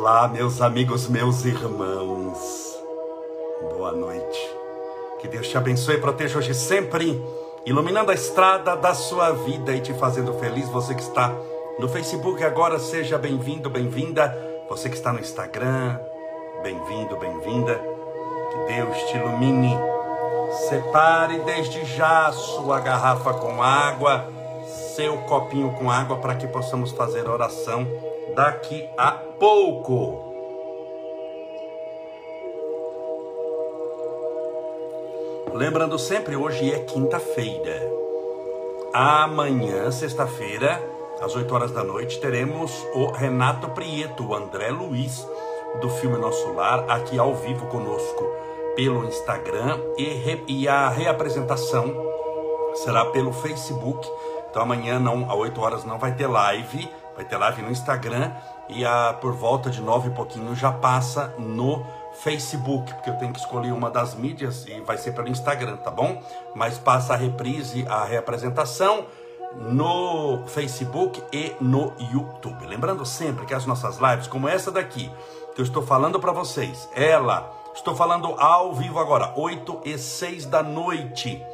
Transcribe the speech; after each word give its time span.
Olá, 0.00 0.28
meus 0.28 0.62
amigos, 0.62 1.08
meus 1.08 1.44
irmãos. 1.44 2.78
Boa 3.74 3.90
noite. 3.90 4.38
Que 5.18 5.26
Deus 5.26 5.48
te 5.48 5.58
abençoe 5.58 5.96
e 5.96 6.00
proteja 6.00 6.38
hoje 6.38 6.54
sempre, 6.54 7.20
iluminando 7.66 8.12
a 8.12 8.14
estrada 8.14 8.76
da 8.76 8.94
sua 8.94 9.32
vida 9.32 9.74
e 9.74 9.80
te 9.80 9.92
fazendo 9.94 10.32
feliz. 10.34 10.68
Você 10.68 10.94
que 10.94 11.02
está 11.02 11.34
no 11.80 11.88
Facebook 11.88 12.44
agora, 12.44 12.78
seja 12.78 13.18
bem-vindo, 13.18 13.68
bem-vinda. 13.68 14.32
Você 14.68 14.88
que 14.88 14.94
está 14.94 15.12
no 15.12 15.18
Instagram, 15.18 15.98
bem-vindo, 16.62 17.16
bem-vinda. 17.16 17.74
Que 18.52 18.74
Deus 18.74 18.96
te 19.10 19.16
ilumine. 19.16 19.76
Separe 20.68 21.40
desde 21.40 21.84
já 21.84 22.30
sua 22.30 22.78
garrafa 22.78 23.34
com 23.34 23.60
água, 23.60 24.28
seu 24.94 25.18
copinho 25.22 25.72
com 25.72 25.90
água, 25.90 26.18
para 26.18 26.36
que 26.36 26.46
possamos 26.46 26.92
fazer 26.92 27.28
oração 27.28 27.84
daqui 28.38 28.88
a 28.96 29.10
pouco. 29.10 30.32
Lembrando 35.52 35.98
sempre, 35.98 36.36
hoje 36.36 36.72
é 36.72 36.78
quinta-feira. 36.78 37.90
Amanhã, 38.94 39.90
sexta-feira, 39.90 40.80
às 41.20 41.34
8 41.34 41.52
horas 41.52 41.72
da 41.72 41.82
noite, 41.82 42.20
teremos 42.20 42.70
o 42.94 43.06
Renato 43.06 43.70
Prieto, 43.70 44.28
o 44.28 44.34
André 44.36 44.70
Luiz, 44.70 45.26
do 45.80 45.90
filme 45.90 46.16
Nosso 46.16 46.52
Lar, 46.52 46.88
aqui 46.88 47.18
ao 47.18 47.34
vivo 47.34 47.66
conosco 47.66 48.24
pelo 48.76 49.04
Instagram 49.04 49.80
e, 49.96 50.04
re, 50.04 50.44
e 50.46 50.68
a 50.68 50.88
reapresentação 50.88 51.92
será 52.76 53.04
pelo 53.06 53.32
Facebook. 53.32 54.08
Então 54.48 54.62
amanhã 54.62 55.00
não, 55.00 55.28
às 55.28 55.36
8 55.36 55.60
horas 55.60 55.84
não 55.84 55.98
vai 55.98 56.14
ter 56.14 56.28
live, 56.28 56.88
vai 57.18 57.24
ter 57.24 57.36
live 57.36 57.62
no 57.62 57.72
Instagram 57.72 58.30
e 58.68 58.84
a, 58.84 59.12
por 59.12 59.32
volta 59.32 59.68
de 59.68 59.82
nove 59.82 60.08
e 60.08 60.12
pouquinho 60.12 60.54
já 60.54 60.70
passa 60.70 61.34
no 61.36 61.84
Facebook, 62.22 62.94
porque 62.94 63.10
eu 63.10 63.16
tenho 63.16 63.32
que 63.32 63.40
escolher 63.40 63.72
uma 63.72 63.90
das 63.90 64.14
mídias 64.14 64.64
e 64.68 64.80
vai 64.82 64.96
ser 64.96 65.12
pelo 65.12 65.28
Instagram, 65.28 65.78
tá 65.78 65.90
bom? 65.90 66.22
Mas 66.54 66.78
passa 66.78 67.14
a 67.14 67.16
reprise, 67.16 67.84
a 67.88 68.04
reapresentação 68.04 69.06
no 69.56 70.46
Facebook 70.46 71.20
e 71.32 71.56
no 71.60 71.92
YouTube. 72.12 72.64
Lembrando 72.66 73.04
sempre 73.04 73.44
que 73.46 73.54
as 73.54 73.66
nossas 73.66 73.98
lives, 73.98 74.28
como 74.28 74.48
essa 74.48 74.70
daqui, 74.70 75.10
que 75.56 75.60
eu 75.60 75.64
estou 75.64 75.82
falando 75.82 76.20
para 76.20 76.30
vocês, 76.30 76.88
ela, 76.94 77.52
estou 77.74 77.96
falando 77.96 78.28
ao 78.38 78.74
vivo 78.74 79.00
agora, 79.00 79.32
8 79.34 79.80
e 79.84 79.98
6 79.98 80.46
da 80.46 80.62
noite. 80.62 81.44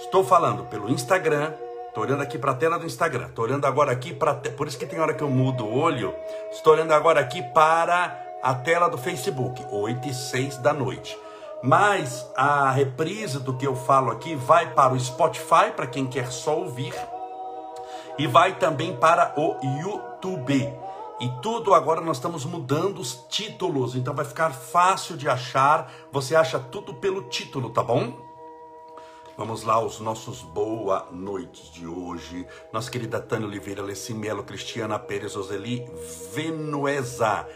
Estou 0.00 0.24
falando 0.24 0.64
pelo 0.64 0.90
Instagram, 0.90 1.52
Estou 1.98 2.06
olhando 2.06 2.22
aqui 2.22 2.38
para 2.38 2.52
a 2.52 2.54
tela 2.54 2.78
do 2.78 2.86
Instagram. 2.86 3.26
Estou 3.26 3.44
olhando 3.44 3.64
agora 3.64 3.90
aqui 3.90 4.14
para. 4.14 4.32
Te... 4.32 4.50
Por 4.50 4.68
isso 4.68 4.78
que 4.78 4.86
tem 4.86 5.00
hora 5.00 5.12
que 5.12 5.20
eu 5.20 5.28
mudo 5.28 5.64
o 5.64 5.76
olho. 5.76 6.14
Estou 6.52 6.72
olhando 6.74 6.92
agora 6.92 7.18
aqui 7.18 7.42
para 7.52 8.16
a 8.40 8.54
tela 8.54 8.88
do 8.88 8.96
Facebook, 8.96 9.66
8 9.68 10.08
e 10.08 10.14
6 10.14 10.58
da 10.58 10.72
noite. 10.72 11.18
Mas 11.60 12.24
a 12.36 12.70
reprise 12.70 13.40
do 13.40 13.52
que 13.52 13.66
eu 13.66 13.74
falo 13.74 14.12
aqui 14.12 14.36
vai 14.36 14.72
para 14.74 14.94
o 14.94 15.00
Spotify, 15.00 15.72
para 15.74 15.88
quem 15.88 16.06
quer 16.06 16.30
só 16.30 16.56
ouvir. 16.56 16.94
E 18.16 18.28
vai 18.28 18.54
também 18.54 18.94
para 18.94 19.34
o 19.36 19.56
YouTube. 19.82 20.72
E 21.20 21.28
tudo 21.42 21.74
agora 21.74 22.00
nós 22.00 22.18
estamos 22.18 22.44
mudando 22.44 23.00
os 23.00 23.26
títulos, 23.28 23.96
então 23.96 24.14
vai 24.14 24.24
ficar 24.24 24.50
fácil 24.50 25.16
de 25.16 25.28
achar. 25.28 25.90
Você 26.12 26.36
acha 26.36 26.60
tudo 26.60 26.94
pelo 26.94 27.22
título, 27.22 27.70
tá 27.70 27.82
bom? 27.82 28.27
Vamos 29.38 29.62
lá 29.62 29.74
aos 29.74 30.00
nossos 30.00 30.42
boa 30.42 31.06
noites 31.12 31.70
de 31.70 31.86
hoje. 31.86 32.44
Nossa 32.72 32.90
querida 32.90 33.20
Tânia 33.20 33.46
Oliveira, 33.46 33.80
Lecimelo, 33.80 34.42
Cristiana 34.42 34.98
Pérez, 34.98 35.36
Oseli, 35.36 35.88
Venueza, 36.34 37.46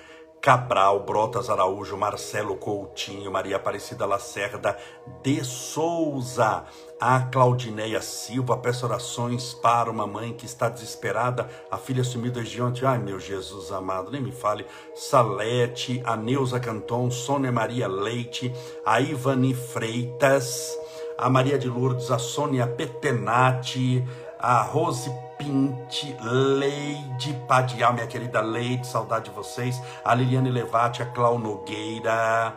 Cabral, 0.40 1.00
Brotas 1.00 1.50
Araújo, 1.50 1.96
Marcelo 1.96 2.54
Coutinho, 2.54 3.32
Maria 3.32 3.56
Aparecida 3.56 4.06
Lacerda 4.06 4.78
de 5.24 5.44
Souza, 5.44 6.64
a 7.00 7.20
Claudineia 7.22 8.00
Silva, 8.00 8.56
peço 8.56 8.86
orações 8.86 9.52
para 9.52 9.90
uma 9.90 10.06
mãe 10.06 10.32
que 10.32 10.46
está 10.46 10.68
desesperada, 10.68 11.48
a 11.68 11.76
filha 11.76 12.04
sumida 12.04 12.40
desde 12.40 12.62
ontem, 12.62 12.86
ai 12.86 12.98
meu 12.98 13.18
Jesus 13.18 13.72
amado, 13.72 14.12
nem 14.12 14.20
me 14.22 14.30
fale, 14.30 14.64
Salete, 14.94 16.00
a 16.04 16.16
Neuza 16.16 16.60
Canton, 16.60 17.10
Sônia 17.10 17.50
Maria 17.50 17.88
Leite, 17.88 18.52
a 18.86 19.00
Ivani 19.00 19.52
Freitas, 19.52 20.78
a 21.22 21.30
Maria 21.30 21.56
de 21.56 21.68
Lourdes, 21.68 22.10
a 22.10 22.18
Sônia 22.18 22.66
Petenati, 22.66 24.04
a 24.40 24.60
Rose 24.62 25.08
Pinte, 25.38 26.16
Leide 26.20 27.32
Padial, 27.46 27.92
minha 27.92 28.08
querida 28.08 28.40
Leide, 28.40 28.84
saudade 28.84 29.30
de 29.30 29.30
vocês, 29.30 29.80
a 30.04 30.14
Liliane 30.16 30.50
Levati, 30.50 31.00
a 31.00 31.06
Clau 31.06 31.38
Nogueira, 31.38 32.54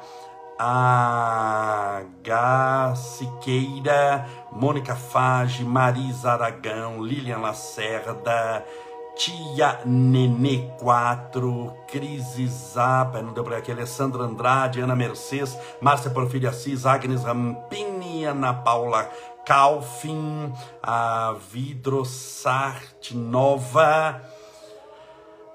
a 0.57 2.01
Gá 2.23 2.95
Siqueira, 2.95 4.25
Mônica 4.51 4.95
Fage, 4.95 5.63
Marisa 5.63 6.31
Aragão, 6.31 7.03
Lilian 7.03 7.37
Lacerda, 7.37 8.65
Tia 9.15 9.79
Nenê 9.85 10.71
4, 10.79 11.73
Cris 11.87 12.35
Zapa, 12.73 13.21
não 13.21 13.31
deu 13.31 13.43
para 13.43 13.57
aqui, 13.57 13.71
Alessandra 13.71 14.23
Andrade, 14.23 14.81
Ana 14.81 14.95
Mercedes, 14.95 15.55
Márcia 15.79 16.09
Porfíria 16.09 16.49
Assis, 16.49 16.85
Agnes 16.85 17.23
Rampin, 18.15 18.25
Ana 18.25 18.53
Paula 18.53 19.09
Calfin, 19.45 20.53
a 20.81 21.35
Vidrosart 21.51 23.11
Nova, 23.13 24.21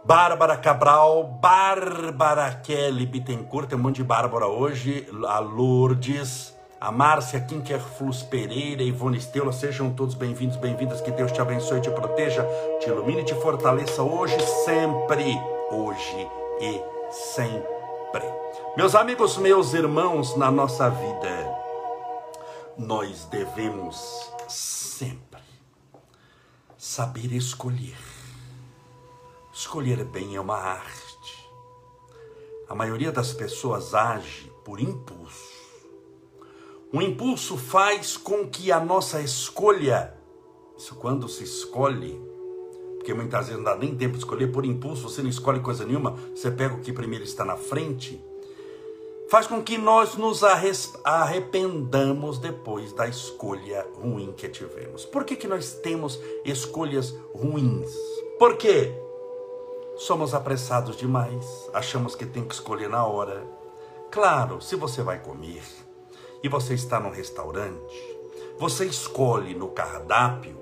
Bárbara 0.05 0.57
Cabral, 0.57 1.25
Bárbara 1.25 2.61
Kelly 2.63 3.07
Bittencourt, 3.07 3.69
tem 3.69 3.79
um 3.79 3.83
monte 3.83 3.97
de 3.97 4.05
Bárbara 4.05 4.47
hoje, 4.47 5.07
a 5.27 5.39
Lourdes, 5.39 6.57
a 6.81 6.93
Márcia 6.93 7.41
Kinkerflus 7.41 8.23
Pereira, 8.23 8.83
Ivone 8.83 9.19
Estela, 9.19 9.53
sejam 9.53 9.91
todos 9.93 10.15
bem-vindos, 10.15 10.57
bem-vindas, 10.57 11.01
que 11.01 11.11
Deus 11.11 11.33
te 11.33 11.41
abençoe, 11.41 11.81
te 11.81 11.91
proteja, 11.91 12.47
te 12.81 12.89
ilumine 12.89 13.23
e 13.23 13.25
te 13.25 13.35
fortaleça 13.35 14.03
hoje, 14.03 14.39
sempre, 14.65 15.39
hoje 15.71 16.29
e 16.61 16.81
sempre. 17.13 18.25
Meus 18.77 18.95
amigos, 18.95 19.37
meus 19.37 19.75
irmãos, 19.75 20.37
na 20.37 20.51
nossa 20.51 20.89
vida, 20.89 21.70
nós 22.81 23.27
devemos 23.27 24.33
sempre 24.49 25.43
saber 26.79 27.31
escolher. 27.33 27.99
Escolher 29.53 30.03
bem 30.05 30.37
é 30.37 30.41
uma 30.41 30.57
arte. 30.57 31.51
A 32.67 32.75
maioria 32.75 33.13
das 33.13 33.35
pessoas 33.35 33.95
age 33.95 34.51
por 34.65 34.81
impulso. 34.81 35.61
O 36.91 37.03
impulso 37.03 37.59
faz 37.59 38.17
com 38.17 38.49
que 38.49 38.73
a 38.73 38.81
nossa 38.81 39.21
escolha, 39.21 40.15
isso 40.77 40.95
quando 40.95 41.29
se 41.29 41.45
escolhe, 41.45 42.19
porque 42.97 43.13
muitas 43.13 43.49
vezes 43.49 43.63
não 43.63 43.65
dá 43.65 43.77
nem 43.77 43.95
tempo 43.95 44.15
de 44.15 44.21
escolher 44.21 44.51
por 44.51 44.65
impulso, 44.65 45.03
você 45.03 45.23
não 45.23 45.29
escolhe 45.29 45.61
coisa 45.61 45.85
nenhuma, 45.85 46.13
você 46.35 46.51
pega 46.51 46.75
o 46.75 46.81
que 46.81 46.95
primeiro 46.95 47.25
está 47.25 47.45
na 47.45 47.59
frente 47.59 48.25
faz 49.31 49.47
com 49.47 49.63
que 49.63 49.79
nós 49.79 50.17
nos 50.17 50.43
arrependamos 51.05 52.39
depois 52.41 52.93
da 52.93 53.07
escolha 53.07 53.87
ruim 53.95 54.33
que 54.33 54.49
tivemos. 54.49 55.05
Por 55.05 55.23
que, 55.25 55.37
que 55.37 55.47
nós 55.47 55.73
temos 55.73 56.21
escolhas 56.45 57.15
ruins? 57.33 57.95
Por 58.41 58.57
quê? 58.57 58.93
Somos 59.97 60.35
apressados 60.35 60.97
demais, 60.97 61.47
achamos 61.73 62.17
que 62.17 62.27
tem 62.27 62.45
que 62.45 62.55
escolher 62.55 62.89
na 62.89 63.07
hora. 63.07 63.47
Claro, 64.11 64.61
se 64.61 64.75
você 64.75 65.01
vai 65.01 65.21
comer 65.21 65.63
e 66.43 66.49
você 66.49 66.75
está 66.75 66.99
num 66.99 67.11
restaurante, 67.11 68.19
você 68.59 68.85
escolhe 68.85 69.55
no 69.55 69.69
cardápio 69.69 70.60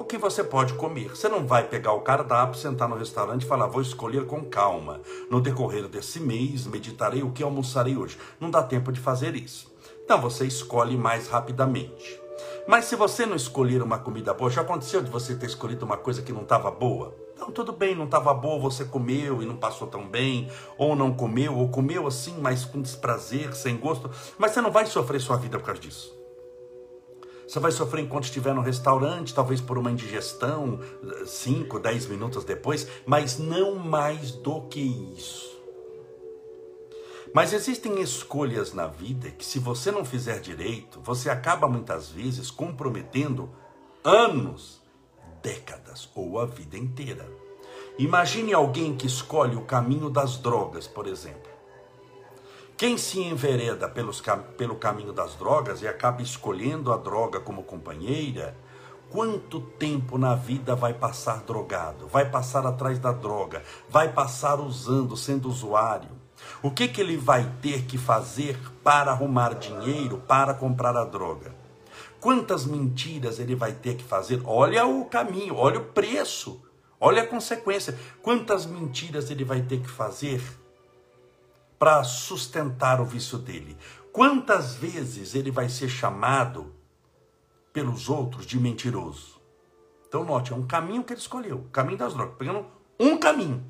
o 0.00 0.04
que 0.04 0.16
você 0.16 0.42
pode 0.42 0.72
comer. 0.74 1.10
Você 1.10 1.28
não 1.28 1.46
vai 1.46 1.68
pegar 1.68 1.92
o 1.92 2.00
cardápio, 2.00 2.58
sentar 2.58 2.88
no 2.88 2.96
restaurante 2.96 3.42
e 3.42 3.46
falar, 3.46 3.66
vou 3.66 3.82
escolher 3.82 4.24
com 4.26 4.42
calma. 4.44 5.00
No 5.30 5.40
decorrer 5.40 5.86
desse 5.88 6.18
mês, 6.18 6.66
meditarei 6.66 7.22
o 7.22 7.32
que 7.32 7.42
almoçarei 7.42 7.96
hoje. 7.96 8.18
Não 8.40 8.50
dá 8.50 8.62
tempo 8.62 8.90
de 8.90 8.98
fazer 8.98 9.36
isso. 9.36 9.70
Então 10.02 10.18
você 10.20 10.46
escolhe 10.46 10.96
mais 10.96 11.28
rapidamente. 11.28 12.18
Mas 12.66 12.86
se 12.86 12.96
você 12.96 13.26
não 13.26 13.36
escolher 13.36 13.82
uma 13.82 13.98
comida 13.98 14.32
boa, 14.32 14.50
já 14.50 14.62
aconteceu 14.62 15.02
de 15.02 15.10
você 15.10 15.34
ter 15.34 15.46
escolhido 15.46 15.84
uma 15.84 15.98
coisa 15.98 16.22
que 16.22 16.32
não 16.32 16.42
estava 16.42 16.70
boa? 16.70 17.14
Então 17.34 17.50
tudo 17.50 17.72
bem, 17.72 17.94
não 17.94 18.06
estava 18.06 18.32
boa, 18.32 18.58
você 18.58 18.86
comeu 18.86 19.42
e 19.42 19.46
não 19.46 19.56
passou 19.56 19.86
tão 19.86 20.08
bem, 20.08 20.50
ou 20.78 20.96
não 20.96 21.12
comeu, 21.12 21.56
ou 21.56 21.68
comeu 21.68 22.06
assim, 22.06 22.38
mas 22.40 22.64
com 22.64 22.80
desprazer, 22.80 23.54
sem 23.54 23.76
gosto, 23.76 24.10
mas 24.38 24.52
você 24.52 24.60
não 24.62 24.70
vai 24.70 24.86
sofrer 24.86 25.20
sua 25.20 25.36
vida 25.36 25.58
por 25.58 25.66
causa 25.66 25.80
disso. 25.80 26.19
Você 27.50 27.58
vai 27.58 27.72
sofrer 27.72 28.04
enquanto 28.04 28.26
estiver 28.26 28.54
no 28.54 28.60
restaurante, 28.60 29.34
talvez 29.34 29.60
por 29.60 29.76
uma 29.76 29.90
indigestão, 29.90 30.78
5, 31.26 31.80
10 31.80 32.06
minutos 32.06 32.44
depois, 32.44 32.86
mas 33.04 33.40
não 33.40 33.74
mais 33.74 34.30
do 34.30 34.68
que 34.68 34.78
isso. 35.18 35.58
Mas 37.34 37.52
existem 37.52 38.00
escolhas 38.00 38.72
na 38.72 38.86
vida 38.86 39.32
que, 39.32 39.44
se 39.44 39.58
você 39.58 39.90
não 39.90 40.04
fizer 40.04 40.38
direito, 40.38 41.00
você 41.02 41.28
acaba 41.28 41.66
muitas 41.66 42.08
vezes 42.08 42.52
comprometendo 42.52 43.50
anos, 44.04 44.80
décadas 45.42 46.08
ou 46.14 46.38
a 46.38 46.46
vida 46.46 46.78
inteira. 46.78 47.28
Imagine 47.98 48.54
alguém 48.54 48.96
que 48.96 49.08
escolhe 49.08 49.56
o 49.56 49.64
caminho 49.64 50.08
das 50.08 50.36
drogas, 50.36 50.86
por 50.86 51.08
exemplo. 51.08 51.49
Quem 52.80 52.96
se 52.96 53.20
envereda 53.20 53.90
pelos, 53.90 54.22
pelo 54.56 54.74
caminho 54.74 55.12
das 55.12 55.34
drogas 55.34 55.82
e 55.82 55.86
acaba 55.86 56.22
escolhendo 56.22 56.90
a 56.90 56.96
droga 56.96 57.38
como 57.38 57.62
companheira, 57.62 58.56
quanto 59.10 59.60
tempo 59.60 60.16
na 60.16 60.34
vida 60.34 60.74
vai 60.74 60.94
passar 60.94 61.42
drogado? 61.42 62.08
Vai 62.08 62.30
passar 62.30 62.64
atrás 62.64 62.98
da 62.98 63.12
droga? 63.12 63.62
Vai 63.86 64.10
passar 64.10 64.58
usando, 64.58 65.14
sendo 65.14 65.46
usuário? 65.46 66.08
O 66.62 66.70
que, 66.70 66.88
que 66.88 67.02
ele 67.02 67.18
vai 67.18 67.52
ter 67.60 67.82
que 67.82 67.98
fazer 67.98 68.58
para 68.82 69.10
arrumar 69.10 69.56
dinheiro 69.56 70.16
para 70.26 70.54
comprar 70.54 70.96
a 70.96 71.04
droga? 71.04 71.54
Quantas 72.18 72.64
mentiras 72.64 73.38
ele 73.38 73.54
vai 73.54 73.72
ter 73.72 73.96
que 73.96 74.04
fazer? 74.04 74.40
Olha 74.46 74.86
o 74.86 75.04
caminho, 75.04 75.54
olha 75.54 75.80
o 75.80 75.84
preço, 75.84 76.62
olha 76.98 77.24
a 77.24 77.26
consequência. 77.26 77.98
Quantas 78.22 78.64
mentiras 78.64 79.30
ele 79.30 79.44
vai 79.44 79.60
ter 79.60 79.80
que 79.80 79.90
fazer 79.90 80.40
para 81.80 82.04
sustentar 82.04 83.00
o 83.00 83.06
vício 83.06 83.38
dele? 83.38 83.74
Quantas 84.12 84.74
vezes 84.74 85.34
ele 85.34 85.50
vai 85.50 85.70
ser 85.70 85.88
chamado 85.88 86.74
pelos 87.72 88.10
outros 88.10 88.44
de 88.44 88.60
mentiroso? 88.60 89.40
Então, 90.06 90.22
note, 90.22 90.52
é 90.52 90.54
um 90.56 90.66
caminho 90.66 91.02
que 91.02 91.14
ele 91.14 91.20
escolheu, 91.20 91.56
o 91.56 91.70
caminho 91.70 91.96
das 91.96 92.12
drogas, 92.12 92.36
pegando 92.36 92.66
um 92.98 93.16
caminho. 93.16 93.64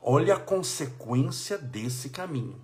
Olha 0.00 0.36
a 0.36 0.40
consequência 0.40 1.58
desse 1.58 2.08
caminho. 2.08 2.58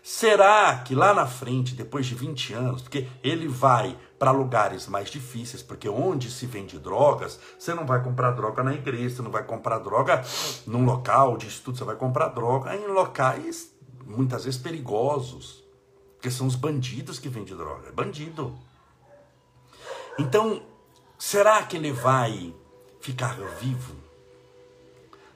Será 0.00 0.78
que 0.78 0.94
lá 0.94 1.12
na 1.12 1.26
frente, 1.26 1.74
depois 1.74 2.06
de 2.06 2.14
20 2.14 2.52
anos, 2.52 2.82
porque 2.82 3.08
ele 3.22 3.48
vai 3.48 3.98
para 4.16 4.30
lugares 4.30 4.86
mais 4.86 5.10
difíceis, 5.10 5.62
porque 5.62 5.88
onde 5.88 6.30
se 6.30 6.46
vende 6.46 6.78
drogas, 6.78 7.40
você 7.58 7.74
não 7.74 7.84
vai 7.84 8.02
comprar 8.02 8.30
droga 8.30 8.62
na 8.62 8.74
igreja, 8.74 9.16
você 9.16 9.22
não 9.22 9.30
vai 9.30 9.42
comprar 9.42 9.78
droga 9.78 10.22
num 10.66 10.84
local 10.84 11.36
de 11.36 11.48
estudo, 11.48 11.78
você 11.78 11.84
vai 11.84 11.96
comprar 11.96 12.28
droga 12.28 12.76
em 12.76 12.86
locais 12.86 13.71
muitas 14.06 14.44
vezes 14.44 14.60
perigosos, 14.60 15.62
porque 16.14 16.30
são 16.30 16.46
os 16.46 16.54
bandidos 16.54 17.18
que 17.18 17.28
vendem 17.28 17.56
droga, 17.56 17.88
é 17.88 17.92
bandido. 17.92 18.56
Então, 20.18 20.62
será 21.18 21.62
que 21.62 21.76
ele 21.76 21.92
vai 21.92 22.54
ficar 23.00 23.36
vivo? 23.58 23.96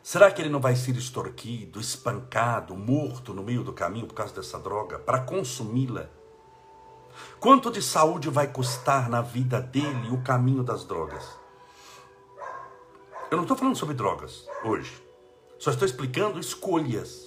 Será 0.02 0.30
que 0.30 0.40
ele 0.40 0.48
não 0.48 0.60
vai 0.60 0.76
ser 0.76 0.96
extorquido, 0.96 1.80
espancado, 1.80 2.76
morto 2.76 3.34
no 3.34 3.42
meio 3.42 3.64
do 3.64 3.72
caminho 3.72 4.06
por 4.06 4.14
causa 4.14 4.34
dessa 4.34 4.58
droga, 4.58 5.00
para 5.00 5.20
consumi-la? 5.20 6.08
Quanto 7.40 7.72
de 7.72 7.82
saúde 7.82 8.30
vai 8.30 8.46
custar 8.46 9.08
na 9.08 9.20
vida 9.20 9.60
dele 9.60 10.10
o 10.10 10.22
caminho 10.22 10.62
das 10.62 10.84
drogas? 10.84 11.26
Eu 13.30 13.36
não 13.36 13.42
estou 13.42 13.56
falando 13.56 13.74
sobre 13.74 13.94
drogas 13.94 14.46
hoje. 14.64 15.02
Só 15.58 15.70
estou 15.70 15.86
explicando 15.86 16.38
escolhas. 16.38 17.25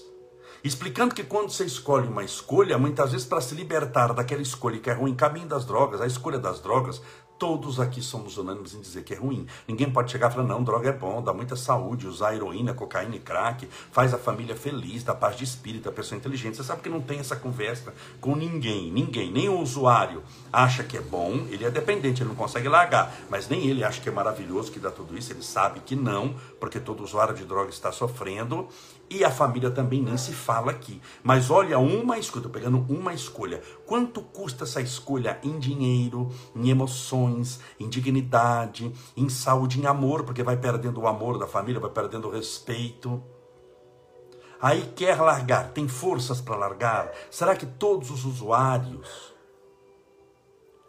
Explicando 0.63 1.15
que 1.15 1.23
quando 1.23 1.51
você 1.51 1.65
escolhe 1.65 2.07
uma 2.07 2.23
escolha, 2.23 2.77
muitas 2.77 3.11
vezes 3.11 3.25
para 3.25 3.41
se 3.41 3.55
libertar 3.55 4.13
daquela 4.13 4.41
escolha 4.41 4.79
que 4.79 4.89
é 4.89 4.93
ruim, 4.93 5.15
caminho 5.15 5.47
das 5.47 5.65
drogas, 5.65 6.01
a 6.01 6.07
escolha 6.07 6.37
das 6.37 6.59
drogas, 6.59 7.01
Todos 7.39 7.79
aqui 7.79 8.01
somos 8.01 8.37
unânimes 8.37 8.73
em 8.73 8.81
dizer 8.81 9.01
que 9.01 9.13
é 9.13 9.17
ruim. 9.17 9.47
Ninguém 9.65 9.89
pode 9.89 10.11
chegar 10.11 10.29
e 10.29 10.33
falar, 10.33 10.45
não, 10.45 10.61
droga 10.61 10.89
é 10.89 10.91
bom, 10.91 11.23
dá 11.23 11.33
muita 11.33 11.55
saúde, 11.55 12.05
usar 12.05 12.35
heroína, 12.35 12.73
cocaína 12.73 13.15
e 13.15 13.19
crack, 13.19 13.65
faz 13.93 14.13
a 14.13 14.17
família 14.17 14.57
feliz, 14.57 15.05
dá 15.05 15.15
paz 15.15 15.37
de 15.37 15.45
espírito, 15.45 15.87
a 15.87 15.91
pessoa 15.93 16.19
inteligente. 16.19 16.57
Você 16.57 16.65
sabe 16.65 16.81
que 16.81 16.89
não 16.89 16.99
tem 16.99 17.19
essa 17.19 17.37
conversa 17.37 17.93
com 18.19 18.35
ninguém, 18.35 18.91
ninguém, 18.91 19.31
nem 19.31 19.47
o 19.47 19.57
usuário 19.57 20.21
acha 20.51 20.83
que 20.83 20.97
é 20.97 21.01
bom, 21.01 21.47
ele 21.49 21.63
é 21.63 21.71
dependente, 21.71 22.21
ele 22.21 22.27
não 22.27 22.35
consegue 22.35 22.67
largar, 22.67 23.15
mas 23.29 23.47
nem 23.47 23.67
ele 23.67 23.85
acha 23.85 24.01
que 24.01 24.09
é 24.09 24.11
maravilhoso 24.11 24.69
que 24.69 24.79
dá 24.79 24.91
tudo 24.91 25.17
isso, 25.17 25.31
ele 25.31 25.41
sabe 25.41 25.79
que 25.79 25.95
não, 25.95 26.35
porque 26.59 26.77
todo 26.77 27.01
usuário 27.01 27.33
de 27.33 27.45
droga 27.45 27.69
está 27.69 27.89
sofrendo 27.89 28.67
e 29.09 29.23
a 29.23 29.31
família 29.31 29.71
também 29.71 30.01
nem 30.01 30.17
se 30.17 30.31
fala 30.31 30.71
aqui. 30.71 31.01
Mas 31.23 31.49
olha 31.49 31.79
uma 31.79 32.19
escolha, 32.19 32.45
estou 32.45 32.51
pegando 32.51 32.85
uma 32.87 33.13
escolha. 33.13 33.61
Quanto 33.85 34.21
custa 34.21 34.65
essa 34.65 34.81
escolha 34.81 35.39
em 35.43 35.57
dinheiro, 35.57 36.29
em 36.55 36.69
emoções, 36.69 37.59
em 37.79 37.89
dignidade, 37.89 38.93
em 39.17 39.27
saúde, 39.27 39.79
em 39.79 39.87
amor, 39.87 40.23
porque 40.23 40.43
vai 40.43 40.57
perdendo 40.57 41.01
o 41.01 41.07
amor 41.07 41.39
da 41.39 41.47
família, 41.47 41.81
vai 41.81 41.89
perdendo 41.89 42.27
o 42.27 42.31
respeito. 42.31 43.21
Aí 44.61 44.91
quer 44.95 45.19
largar, 45.19 45.71
tem 45.71 45.87
forças 45.87 46.39
para 46.39 46.55
largar? 46.55 47.11
Será 47.31 47.55
que 47.55 47.65
todos 47.65 48.11
os 48.11 48.25
usuários 48.25 49.33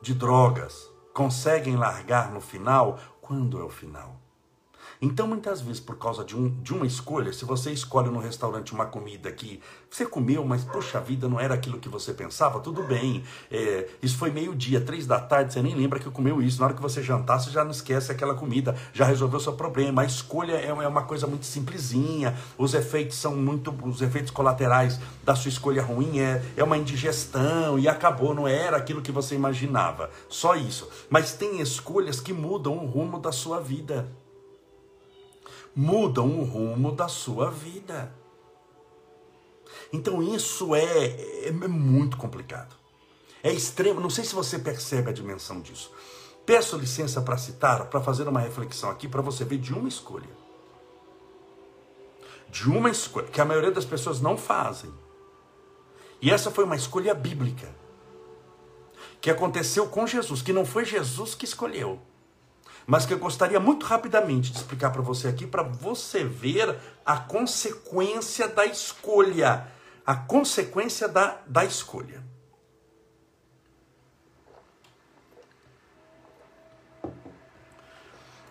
de 0.02 0.12
drogas 0.12 0.90
conseguem 1.14 1.76
largar 1.76 2.32
no 2.32 2.40
final? 2.40 2.98
Quando 3.20 3.60
é 3.60 3.62
o 3.62 3.70
final? 3.70 4.19
Então, 5.02 5.26
muitas 5.26 5.62
vezes, 5.62 5.80
por 5.80 5.96
causa 5.96 6.22
de, 6.22 6.36
um, 6.36 6.50
de 6.60 6.74
uma 6.74 6.84
escolha, 6.84 7.32
se 7.32 7.46
você 7.46 7.72
escolhe 7.72 8.10
no 8.10 8.18
restaurante 8.18 8.74
uma 8.74 8.84
comida 8.84 9.32
que 9.32 9.58
você 9.90 10.04
comeu, 10.04 10.44
mas 10.44 10.62
puxa 10.62 11.00
vida, 11.00 11.26
não 11.26 11.40
era 11.40 11.54
aquilo 11.54 11.78
que 11.78 11.88
você 11.88 12.12
pensava, 12.12 12.60
tudo 12.60 12.82
bem. 12.82 13.24
É, 13.50 13.88
isso 14.02 14.18
foi 14.18 14.30
meio-dia, 14.30 14.78
três 14.78 15.06
da 15.06 15.18
tarde, 15.18 15.54
você 15.54 15.62
nem 15.62 15.74
lembra 15.74 15.98
que 15.98 16.10
comeu 16.10 16.42
isso. 16.42 16.60
Na 16.60 16.66
hora 16.66 16.74
que 16.74 16.82
você 16.82 17.02
jantar, 17.02 17.40
você 17.40 17.50
já 17.50 17.64
não 17.64 17.70
esquece 17.70 18.12
aquela 18.12 18.34
comida, 18.34 18.76
já 18.92 19.06
resolveu 19.06 19.40
seu 19.40 19.54
problema. 19.54 20.02
A 20.02 20.04
escolha 20.04 20.52
é, 20.52 20.66
é 20.66 20.88
uma 20.88 21.02
coisa 21.04 21.26
muito 21.26 21.46
simplesinha, 21.46 22.36
os 22.58 22.74
efeitos 22.74 23.16
são 23.16 23.34
muito. 23.34 23.74
Os 23.82 24.02
efeitos 24.02 24.30
colaterais 24.30 25.00
da 25.24 25.34
sua 25.34 25.48
escolha 25.48 25.82
ruim 25.82 26.20
é, 26.20 26.42
é 26.58 26.62
uma 26.62 26.76
indigestão 26.76 27.78
e 27.78 27.88
acabou, 27.88 28.34
não 28.34 28.46
era 28.46 28.76
aquilo 28.76 29.00
que 29.00 29.10
você 29.10 29.34
imaginava. 29.34 30.10
Só 30.28 30.56
isso. 30.56 30.86
Mas 31.08 31.32
tem 31.32 31.58
escolhas 31.62 32.20
que 32.20 32.34
mudam 32.34 32.76
o 32.76 32.86
rumo 32.86 33.18
da 33.18 33.32
sua 33.32 33.60
vida 33.60 34.19
mudam 35.74 36.38
o 36.38 36.44
rumo 36.44 36.92
da 36.92 37.08
sua 37.08 37.50
vida. 37.50 38.14
Então 39.92 40.22
isso 40.22 40.74
é, 40.74 40.84
é, 40.84 41.48
é 41.48 41.68
muito 41.68 42.16
complicado. 42.16 42.76
É 43.42 43.52
extremo, 43.52 44.00
não 44.00 44.10
sei 44.10 44.24
se 44.24 44.34
você 44.34 44.58
percebe 44.58 45.10
a 45.10 45.12
dimensão 45.12 45.60
disso. 45.60 45.90
Peço 46.44 46.76
licença 46.76 47.22
para 47.22 47.38
citar, 47.38 47.86
para 47.86 48.00
fazer 48.00 48.26
uma 48.28 48.40
reflexão 48.40 48.90
aqui, 48.90 49.08
para 49.08 49.22
você 49.22 49.44
ver 49.44 49.58
de 49.58 49.72
uma 49.72 49.88
escolha. 49.88 50.28
De 52.48 52.68
uma 52.68 52.90
escolha, 52.90 53.28
que 53.28 53.40
a 53.40 53.44
maioria 53.44 53.70
das 53.70 53.84
pessoas 53.84 54.20
não 54.20 54.36
fazem. 54.36 54.92
E 56.20 56.30
essa 56.30 56.50
foi 56.50 56.64
uma 56.64 56.76
escolha 56.76 57.14
bíblica. 57.14 57.74
Que 59.20 59.30
aconteceu 59.30 59.86
com 59.86 60.06
Jesus, 60.06 60.42
que 60.42 60.52
não 60.52 60.64
foi 60.64 60.84
Jesus 60.84 61.34
que 61.34 61.44
escolheu 61.44 62.00
mas 62.86 63.06
que 63.06 63.14
eu 63.14 63.18
gostaria 63.18 63.60
muito 63.60 63.86
rapidamente 63.86 64.50
de 64.50 64.58
explicar 64.58 64.90
para 64.90 65.02
você 65.02 65.28
aqui, 65.28 65.46
para 65.46 65.62
você 65.62 66.24
ver 66.24 66.76
a 67.04 67.16
consequência 67.16 68.48
da 68.48 68.66
escolha. 68.66 69.66
A 70.04 70.16
consequência 70.16 71.06
da, 71.06 71.38
da 71.46 71.64
escolha. 71.64 72.24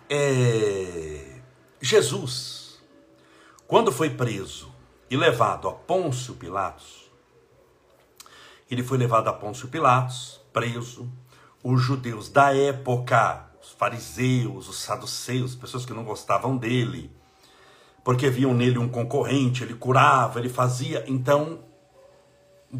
É, 0.08 1.40
Jesus, 1.80 2.80
quando 3.66 3.92
foi 3.92 4.10
preso 4.10 4.74
e 5.08 5.16
levado 5.16 5.68
a 5.68 5.72
Pôncio 5.72 6.34
Pilatos, 6.34 7.10
ele 8.70 8.82
foi 8.82 8.98
levado 8.98 9.28
a 9.28 9.32
Pôncio 9.32 9.68
Pilatos, 9.68 10.40
preso. 10.52 11.08
Os 11.62 11.82
judeus 11.82 12.28
da 12.28 12.54
época 12.56 13.49
fariseus, 13.80 14.68
os 14.68 14.78
saduceus, 14.82 15.54
pessoas 15.54 15.86
que 15.86 15.94
não 15.94 16.04
gostavam 16.04 16.54
dele, 16.54 17.10
porque 18.04 18.28
viam 18.28 18.52
nele 18.52 18.76
um 18.76 18.90
concorrente, 18.90 19.64
ele 19.64 19.72
curava, 19.72 20.38
ele 20.38 20.50
fazia. 20.50 21.02
Então, 21.08 21.64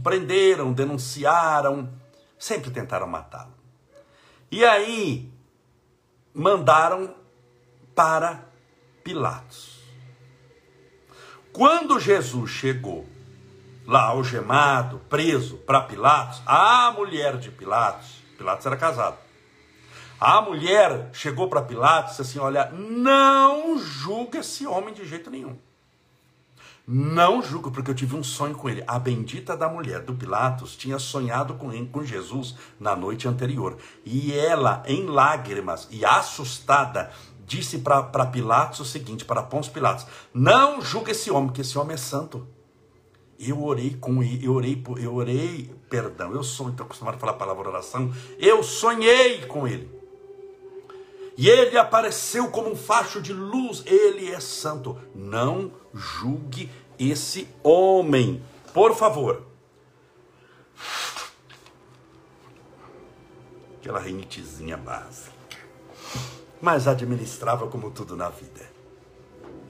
prenderam, 0.02 0.75
denunciaram, 0.75 1.90
sempre 2.38 2.71
tentaram 2.71 3.07
matá-lo. 3.07 3.54
E 4.50 4.62
aí, 4.62 5.33
mandaram 6.35 7.14
para 7.95 8.45
Pilatos. 9.02 9.80
Quando 11.50 11.99
Jesus 11.99 12.50
chegou 12.50 13.09
lá 13.87 14.02
algemado, 14.02 14.99
preso 15.09 15.57
para 15.57 15.80
Pilatos, 15.80 16.42
a 16.45 16.92
mulher 16.92 17.38
de 17.38 17.50
Pilatos, 17.50 18.23
Pilatos 18.37 18.66
era 18.66 18.76
casado, 18.76 19.16
a 20.21 20.43
mulher 20.43 21.09
chegou 21.15 21.49
para 21.49 21.62
Pilatos 21.62 22.12
e 22.12 22.17
disse 22.19 22.31
assim: 22.31 22.39
Olha, 22.39 22.71
não 22.71 23.79
julga 23.79 24.41
esse 24.41 24.67
homem 24.67 24.93
de 24.93 25.07
jeito 25.07 25.31
nenhum. 25.31 25.57
Não 26.87 27.41
julgo, 27.41 27.71
porque 27.71 27.91
eu 27.91 27.95
tive 27.95 28.17
um 28.17 28.23
sonho 28.23 28.55
com 28.55 28.69
ele. 28.69 28.85
A 28.87 28.99
bendita 28.99 29.57
da 29.57 29.69
mulher 29.69 30.00
do 30.03 30.12
Pilatos 30.12 30.77
tinha 30.77 30.99
sonhado 30.99 31.55
com, 31.55 31.73
ele, 31.73 31.87
com 31.87 32.05
Jesus 32.05 32.57
na 32.79 32.95
noite 32.95 33.29
anterior. 33.29 33.79
E 34.05 34.33
ela, 34.33 34.83
em 34.87 35.07
lágrimas 35.07 35.89
e 35.91 36.05
assustada, 36.05 37.11
disse 37.47 37.79
para 37.79 38.27
Pilatos 38.27 38.81
o 38.81 38.85
seguinte: 38.85 39.25
para 39.25 39.43
Pôncio 39.43 39.73
Pilatos: 39.73 40.07
Não 40.35 40.83
julga 40.83 41.12
esse 41.12 41.31
homem, 41.31 41.50
que 41.50 41.62
esse 41.62 41.79
homem 41.79 41.95
é 41.95 41.97
santo. 41.97 42.47
Eu 43.39 43.62
orei 43.65 43.95
com 43.95 44.23
ele, 44.23 44.45
eu 44.45 44.53
orei, 44.53 44.85
eu 44.99 45.15
orei, 45.15 45.75
perdão, 45.89 46.35
eu 46.35 46.43
sou, 46.43 46.69
estou 46.69 46.85
acostumado 46.85 47.15
a 47.15 47.19
falar 47.19 47.33
a 47.33 47.37
palavra 47.37 47.71
oração, 47.71 48.12
eu 48.39 48.62
sonhei 48.62 49.47
com 49.47 49.67
ele. 49.67 50.00
E 51.40 51.49
ele 51.49 51.78
apareceu 51.78 52.50
como 52.50 52.70
um 52.70 52.76
facho 52.76 53.18
de 53.18 53.32
luz, 53.32 53.82
ele 53.87 54.30
é 54.30 54.38
santo. 54.40 54.99
Não 55.14 55.73
julgue 55.94 56.70
esse 56.99 57.49
homem, 57.62 58.44
por 58.75 58.94
favor. 58.94 59.47
Aquela 63.78 64.00
rinitezinha 64.00 64.76
básica. 64.76 65.32
Mas 66.61 66.87
administrava 66.87 67.66
como 67.68 67.90
tudo 67.90 68.14
na 68.14 68.28
vida. 68.28 68.70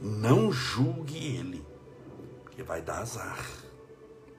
Não 0.01 0.51
julgue 0.51 1.37
ele, 1.37 1.65
que 2.51 2.65
vai 2.65 2.83
dar 2.83 2.99
azar. 2.99 3.47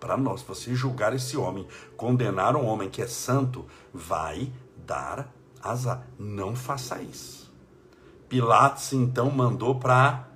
Para 0.02 0.18
nós, 0.18 0.42
você 0.42 0.76
julgar 0.76 1.16
esse 1.16 1.38
homem, 1.38 1.66
condenar 1.96 2.58
um 2.58 2.66
homem 2.66 2.90
que 2.90 3.02
é 3.02 3.08
santo, 3.08 3.66
vai 3.94 4.52
dar 4.76 5.34
azar. 5.64 6.04
Não 6.18 6.56
faça 6.56 7.02
isso. 7.02 7.52
Pilatos 8.30 8.94
então 8.94 9.30
mandou 9.30 9.76
para 9.76 10.28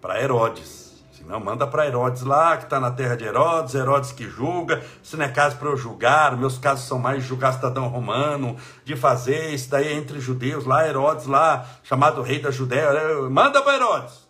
para 0.00 0.22
Herodes. 0.22 1.04
Se 1.12 1.24
não, 1.24 1.40
manda 1.40 1.66
para 1.66 1.86
Herodes 1.86 2.22
lá, 2.22 2.56
que 2.56 2.64
está 2.64 2.78
na 2.78 2.90
terra 2.90 3.16
de 3.16 3.24
Herodes, 3.24 3.74
Herodes 3.74 4.12
que 4.12 4.28
julga. 4.28 4.84
Se 5.02 5.16
não 5.16 5.24
é 5.24 5.28
caso 5.28 5.56
para 5.56 5.68
eu 5.68 5.76
julgar, 5.76 6.36
meus 6.36 6.58
casos 6.58 6.86
são 6.86 6.98
mais 6.98 7.22
de 7.22 7.28
julgar 7.28 7.54
cidadão 7.54 7.88
romano, 7.88 8.56
de 8.84 8.94
fazer 8.94 9.54
isso 9.54 9.70
daí 9.70 9.92
entre 9.92 10.20
judeus 10.20 10.64
lá, 10.64 10.86
Herodes 10.86 11.26
lá, 11.26 11.66
chamado 11.82 12.22
rei 12.22 12.38
da 12.38 12.50
Judéia. 12.50 12.90
Manda 13.30 13.62
para 13.62 13.76
Herodes. 13.76 14.26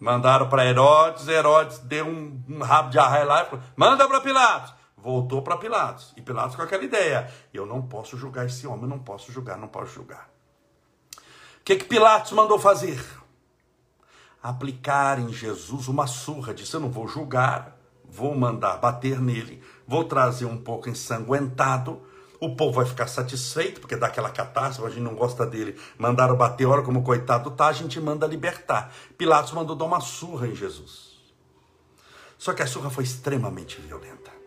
Mandaram 0.00 0.48
para 0.48 0.64
Herodes, 0.64 1.26
Herodes 1.26 1.78
deu 1.80 2.06
um, 2.06 2.40
um 2.48 2.62
rabo 2.62 2.90
de 2.90 2.98
arraia 2.98 3.24
lá 3.24 3.42
e 3.42 3.46
falou: 3.46 3.64
manda 3.76 4.06
para 4.06 4.20
Pilatos. 4.20 4.77
Voltou 5.00 5.42
para 5.42 5.56
Pilatos. 5.56 6.12
E 6.16 6.22
Pilatos 6.22 6.56
com 6.56 6.62
aquela 6.62 6.82
ideia: 6.82 7.30
eu 7.52 7.64
não 7.64 7.82
posso 7.82 8.16
julgar 8.16 8.46
esse 8.46 8.66
homem, 8.66 8.88
não 8.88 8.98
posso 8.98 9.30
julgar, 9.32 9.56
não 9.56 9.68
posso 9.68 9.94
julgar. 9.94 10.28
O 11.60 11.64
que, 11.64 11.76
que 11.76 11.84
Pilatos 11.84 12.32
mandou 12.32 12.58
fazer? 12.58 13.04
Aplicar 14.42 15.18
em 15.18 15.32
Jesus 15.32 15.88
uma 15.88 16.06
surra. 16.06 16.52
Disse: 16.52 16.74
eu 16.74 16.80
não 16.80 16.90
vou 16.90 17.06
julgar, 17.06 17.76
vou 18.04 18.34
mandar 18.34 18.78
bater 18.78 19.20
nele, 19.20 19.62
vou 19.86 20.04
trazer 20.04 20.46
um 20.46 20.56
pouco 20.56 20.88
ensanguentado. 20.88 22.02
O 22.40 22.54
povo 22.54 22.74
vai 22.74 22.86
ficar 22.86 23.08
satisfeito, 23.08 23.80
porque 23.80 23.96
dá 23.96 24.06
aquela 24.06 24.30
catástrofe, 24.30 24.92
a 24.92 24.94
gente 24.94 25.02
não 25.02 25.16
gosta 25.16 25.44
dele. 25.44 25.76
Mandaram 25.98 26.36
bater, 26.36 26.66
olha 26.66 26.84
como 26.84 27.02
coitado 27.02 27.50
tá, 27.50 27.66
a 27.66 27.72
gente 27.72 28.00
manda 28.00 28.28
libertar. 28.28 28.92
Pilatos 29.16 29.52
mandou 29.52 29.74
dar 29.74 29.84
uma 29.84 30.00
surra 30.00 30.46
em 30.46 30.54
Jesus. 30.54 31.18
Só 32.38 32.52
que 32.52 32.62
a 32.62 32.66
surra 32.66 32.90
foi 32.90 33.02
extremamente 33.02 33.80
violenta. 33.80 34.37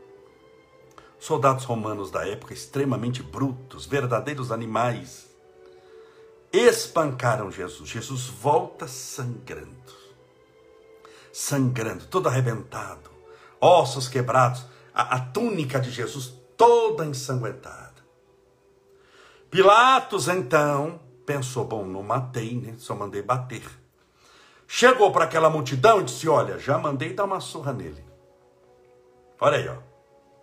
Soldados 1.22 1.66
romanos 1.66 2.10
da 2.10 2.28
época, 2.28 2.52
extremamente 2.52 3.22
brutos, 3.22 3.86
verdadeiros 3.86 4.52
animais, 4.52 5.30
espancaram 6.52 7.52
Jesus. 7.52 7.88
Jesus 7.88 8.26
volta 8.26 8.88
sangrando, 8.88 9.94
sangrando, 11.32 12.08
todo 12.08 12.28
arrebentado, 12.28 13.12
ossos 13.60 14.08
quebrados, 14.08 14.66
a, 14.92 15.18
a 15.18 15.20
túnica 15.20 15.80
de 15.80 15.92
Jesus 15.92 16.34
toda 16.58 17.06
ensanguentada. 17.06 18.02
Pilatos 19.52 20.28
então 20.28 21.00
pensou: 21.24 21.66
bom, 21.66 21.86
não 21.86 22.02
matei, 22.02 22.56
né? 22.60 22.74
Só 22.80 22.96
mandei 22.96 23.22
bater. 23.22 23.62
Chegou 24.68 25.12
para 25.12 25.26
aquela 25.26 25.52
multidão 25.52 26.02
e 26.02 26.06
disse: 26.06 26.28
Olha, 26.28 26.58
já 26.58 26.80
mandei 26.80 27.14
dar 27.14 27.26
uma 27.26 27.40
surra 27.40 27.72
nele. 27.72 28.04
Olha 29.40 29.58
aí, 29.58 29.68
ó. 29.68 29.91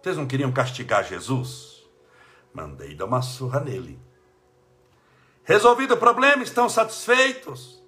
Vocês 0.08 0.16
não 0.16 0.26
queriam 0.26 0.50
castigar 0.50 1.04
Jesus? 1.04 1.86
Mandei 2.54 2.94
dar 2.94 3.04
uma 3.04 3.20
surra 3.20 3.60
nele. 3.60 4.00
Resolvido 5.44 5.92
o 5.92 5.98
problema, 5.98 6.42
estão 6.42 6.66
satisfeitos? 6.66 7.78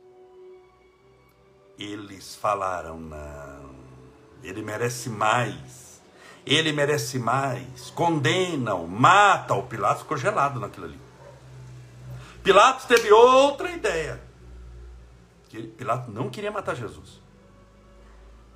Eles 1.79 2.37
falaram: 2.37 3.00
não, 3.00 3.75
ele 4.43 4.61
merece 4.61 5.09
mais. 5.09 6.03
Ele 6.45 6.73
merece 6.73 7.19
mais. 7.19 7.89
Condenam, 7.89 8.87
matam. 8.87 9.61
O 9.61 9.62
Pilatos 9.62 10.03
ficou 10.03 10.19
gelado 10.19 10.61
naquilo 10.61 10.85
ali. 10.85 11.00
Pilatos 12.43 12.85
teve 12.85 13.11
outra 13.11 13.71
ideia. 13.71 14.21
Pilatos 15.79 16.12
não 16.12 16.29
queria 16.29 16.53
matar 16.53 16.77
Jesus. 16.77 17.19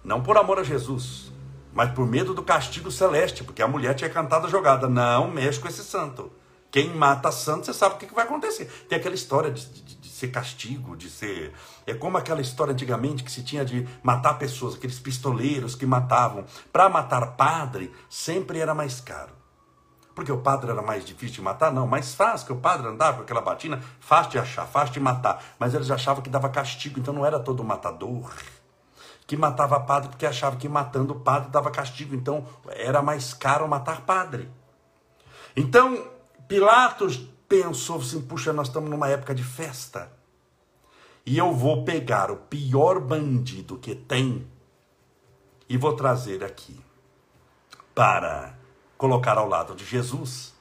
Não 0.04 0.22
por 0.22 0.36
amor 0.36 0.58
a 0.58 0.62
Jesus, 0.62 1.32
mas 1.74 1.90
por 1.90 2.06
medo 2.06 2.32
do 2.32 2.42
castigo 2.42 2.90
celeste, 2.90 3.42
porque 3.42 3.60
a 3.60 3.68
mulher 3.68 3.94
tinha 3.94 4.08
cantado 4.08 4.46
a 4.46 4.50
jogada: 4.50 4.88
não 4.88 5.30
mexe 5.30 5.58
com 5.58 5.68
esse 5.68 5.82
santo. 5.82 6.32
Quem 6.70 6.88
mata 6.92 7.30
santo, 7.30 7.66
você 7.66 7.72
sabe 7.72 7.94
o 7.94 7.98
que 7.98 8.12
vai 8.12 8.24
acontecer. 8.24 8.66
Tem 8.88 8.98
aquela 8.98 9.14
história 9.14 9.50
de, 9.50 9.64
de, 9.64 9.94
de, 9.96 10.08
ser 10.08 10.28
castigo, 10.28 10.96
de 10.96 11.08
ser. 11.08 11.52
É 11.86 11.94
como 11.94 12.16
aquela 12.16 12.40
história 12.40 12.72
antigamente 12.72 13.22
que 13.22 13.30
se 13.30 13.44
tinha 13.44 13.64
de 13.64 13.86
matar 14.02 14.34
pessoas, 14.34 14.74
aqueles 14.74 14.98
pistoleiros 14.98 15.76
que 15.76 15.86
matavam. 15.86 16.44
Para 16.72 16.88
matar 16.88 17.36
padre, 17.36 17.92
sempre 18.08 18.58
era 18.58 18.74
mais 18.74 19.00
caro. 19.00 19.32
Porque 20.16 20.32
o 20.32 20.38
padre 20.38 20.70
era 20.70 20.82
mais 20.82 21.04
difícil 21.04 21.36
de 21.36 21.42
matar? 21.42 21.72
Não, 21.72 21.86
mais 21.86 22.12
fácil, 22.12 22.46
que 22.48 22.52
o 22.52 22.56
padre 22.56 22.88
andava 22.88 23.18
com 23.18 23.22
aquela 23.22 23.40
batina, 23.40 23.80
fácil 24.00 24.32
de 24.32 24.38
achar, 24.38 24.66
fácil 24.66 24.94
de 24.94 25.00
matar. 25.00 25.44
Mas 25.58 25.74
eles 25.74 25.90
achavam 25.90 26.22
que 26.22 26.30
dava 26.30 26.48
castigo, 26.48 26.98
então 26.98 27.14
não 27.14 27.24
era 27.24 27.38
todo 27.38 27.62
matador 27.62 28.32
que 29.26 29.36
matava 29.36 29.80
padre 29.80 30.10
porque 30.10 30.26
achava 30.26 30.56
que 30.56 30.68
matando 30.68 31.14
padre 31.14 31.50
dava 31.50 31.70
castigo, 31.70 32.14
então 32.14 32.46
era 32.68 33.02
mais 33.02 33.32
caro 33.32 33.68
matar 33.68 34.02
padre. 34.02 34.50
Então, 35.56 36.06
Pilatos 36.46 37.16
pensou 37.48 37.98
assim: 37.98 38.20
puxa, 38.20 38.52
nós 38.52 38.68
estamos 38.68 38.90
numa 38.90 39.08
época 39.08 39.34
de 39.34 39.42
festa, 39.42 40.12
e 41.24 41.38
eu 41.38 41.52
vou 41.52 41.84
pegar 41.84 42.30
o 42.30 42.36
pior 42.36 43.00
bandido 43.00 43.78
que 43.78 43.94
tem 43.94 44.46
e 45.68 45.78
vou 45.78 45.94
trazer 45.94 46.44
aqui 46.44 46.78
para 47.94 48.54
colocar 48.98 49.38
ao 49.38 49.48
lado 49.48 49.74
de 49.74 49.84
Jesus, 49.84 50.52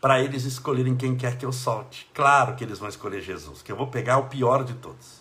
para 0.00 0.20
eles 0.20 0.44
escolherem 0.44 0.96
quem 0.96 1.16
quer 1.16 1.38
que 1.38 1.46
eu 1.46 1.52
solte. 1.52 2.10
Claro 2.12 2.54
que 2.54 2.64
eles 2.64 2.78
vão 2.78 2.88
escolher 2.88 3.20
Jesus, 3.20 3.62
que 3.62 3.72
eu 3.72 3.76
vou 3.76 3.86
pegar 3.86 4.18
o 4.18 4.28
pior 4.28 4.64
de 4.64 4.74
todos. 4.74 5.19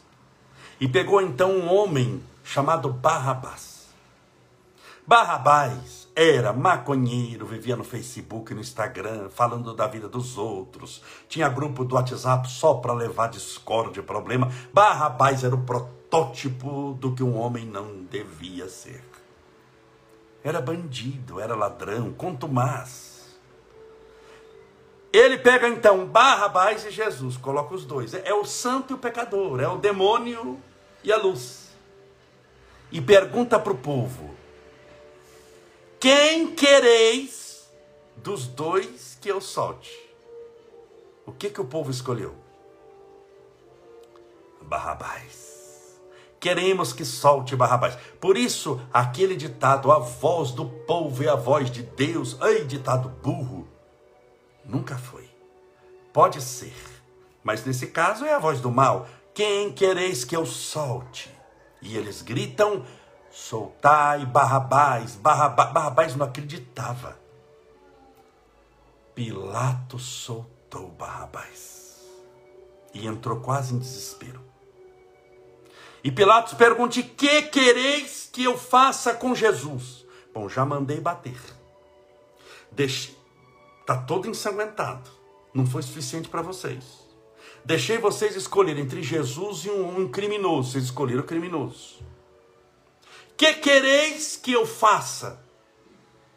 E 0.79 0.87
pegou 0.87 1.21
então 1.21 1.51
um 1.51 1.73
homem 1.73 2.23
chamado 2.43 2.89
Barrabás. 2.89 3.89
Barrabás 5.05 6.07
era 6.15 6.53
maconheiro, 6.53 7.45
vivia 7.45 7.75
no 7.75 7.83
Facebook, 7.83 8.53
no 8.53 8.61
Instagram, 8.61 9.27
falando 9.29 9.73
da 9.73 9.87
vida 9.87 10.07
dos 10.07 10.37
outros. 10.37 11.01
Tinha 11.27 11.49
grupo 11.49 11.83
do 11.83 11.95
WhatsApp 11.95 12.49
só 12.49 12.75
para 12.75 12.93
levar 12.93 13.27
discórdia, 13.27 14.01
problema. 14.01 14.51
Barrabás 14.71 15.43
era 15.43 15.53
o 15.53 15.63
protótipo 15.63 16.95
do 16.99 17.13
que 17.13 17.23
um 17.23 17.37
homem 17.37 17.65
não 17.65 18.03
devia 18.03 18.69
ser. 18.69 19.03
Era 20.43 20.61
bandido, 20.61 21.39
era 21.39 21.55
ladrão, 21.55 22.13
contumaz. 22.13 23.37
Ele 25.11 25.39
pega 25.39 25.67
então 25.67 26.05
Barrabás 26.05 26.85
e 26.85 26.91
Jesus, 26.91 27.35
coloca 27.35 27.73
os 27.73 27.83
dois. 27.83 28.13
É 28.13 28.33
o 28.33 28.45
santo 28.45 28.93
e 28.93 28.95
o 28.95 28.97
pecador, 28.97 29.59
é 29.59 29.67
o 29.67 29.77
demônio 29.77 30.57
e 31.03 31.11
a 31.11 31.17
luz 31.17 31.69
e 32.91 32.99
pergunta 33.01 33.59
para 33.59 33.73
o 33.73 33.77
povo: 33.77 34.35
Quem 35.99 36.53
quereis 36.53 37.69
dos 38.17 38.47
dois 38.47 39.17
que 39.21 39.29
eu 39.29 39.39
solte? 39.39 39.97
O 41.25 41.31
que, 41.31 41.49
que 41.49 41.61
o 41.61 41.65
povo 41.65 41.91
escolheu? 41.91 42.35
Barrabás. 44.61 45.49
Queremos 46.39 46.93
que 46.93 47.03
solte 47.03 47.55
Barrabás. 47.55 47.97
Por 48.19 48.37
isso, 48.37 48.79
aquele 48.93 49.35
ditado, 49.35 49.91
a 49.91 49.99
voz 49.99 50.51
do 50.51 50.65
povo 50.65 51.21
e 51.21 51.27
a 51.27 51.35
voz 51.35 51.69
de 51.69 51.83
Deus, 51.83 52.37
ai, 52.39 52.63
ditado 52.63 53.09
burro, 53.09 53.67
nunca 54.63 54.97
foi. 54.97 55.29
Pode 56.13 56.41
ser, 56.41 56.73
mas 57.43 57.65
nesse 57.65 57.87
caso 57.87 58.25
é 58.25 58.33
a 58.33 58.39
voz 58.39 58.61
do 58.61 58.71
mal. 58.71 59.07
Quem 59.39 59.71
quereis 59.71 60.25
que 60.25 60.35
eu 60.35 60.45
solte? 60.45 61.33
E 61.81 61.95
eles 61.95 62.21
gritam: 62.21 62.85
soltai 63.31 64.25
Barrabás. 64.25 65.15
Barrabás, 65.15 65.71
Barrabás 65.71 66.15
não 66.17 66.25
acreditava. 66.25 67.17
Pilatos 69.15 70.03
soltou 70.03 70.89
Barrabás 70.89 72.01
e 72.93 73.07
entrou 73.07 73.39
quase 73.39 73.73
em 73.73 73.79
desespero. 73.79 74.43
E 76.03 76.11
Pilatos 76.11 76.55
pergunta: 76.55 77.01
Que 77.01 77.43
quereis 77.43 78.29
que 78.33 78.43
eu 78.43 78.57
faça 78.57 79.13
com 79.13 79.33
Jesus? 79.33 80.05
Bom, 80.33 80.49
já 80.49 80.65
mandei 80.65 80.99
bater. 80.99 81.39
Deixe. 82.73 83.17
Está 83.79 83.95
todo 83.95 84.27
ensanguentado. 84.27 85.09
Não 85.53 85.65
foi 85.65 85.81
suficiente 85.81 86.27
para 86.27 86.41
vocês. 86.41 86.98
Deixei 87.69 87.99
vocês 87.99 88.35
escolher 88.35 88.79
entre 88.79 89.03
Jesus 89.03 89.65
e 89.65 89.69
um, 89.69 89.99
um 89.99 90.07
criminoso. 90.07 90.71
Vocês 90.71 90.85
escolheram 90.85 91.21
o 91.21 91.23
criminoso. 91.23 91.99
Que 93.37 93.53
quereis 93.53 94.35
que 94.35 94.51
eu 94.51 94.65
faça? 94.65 95.39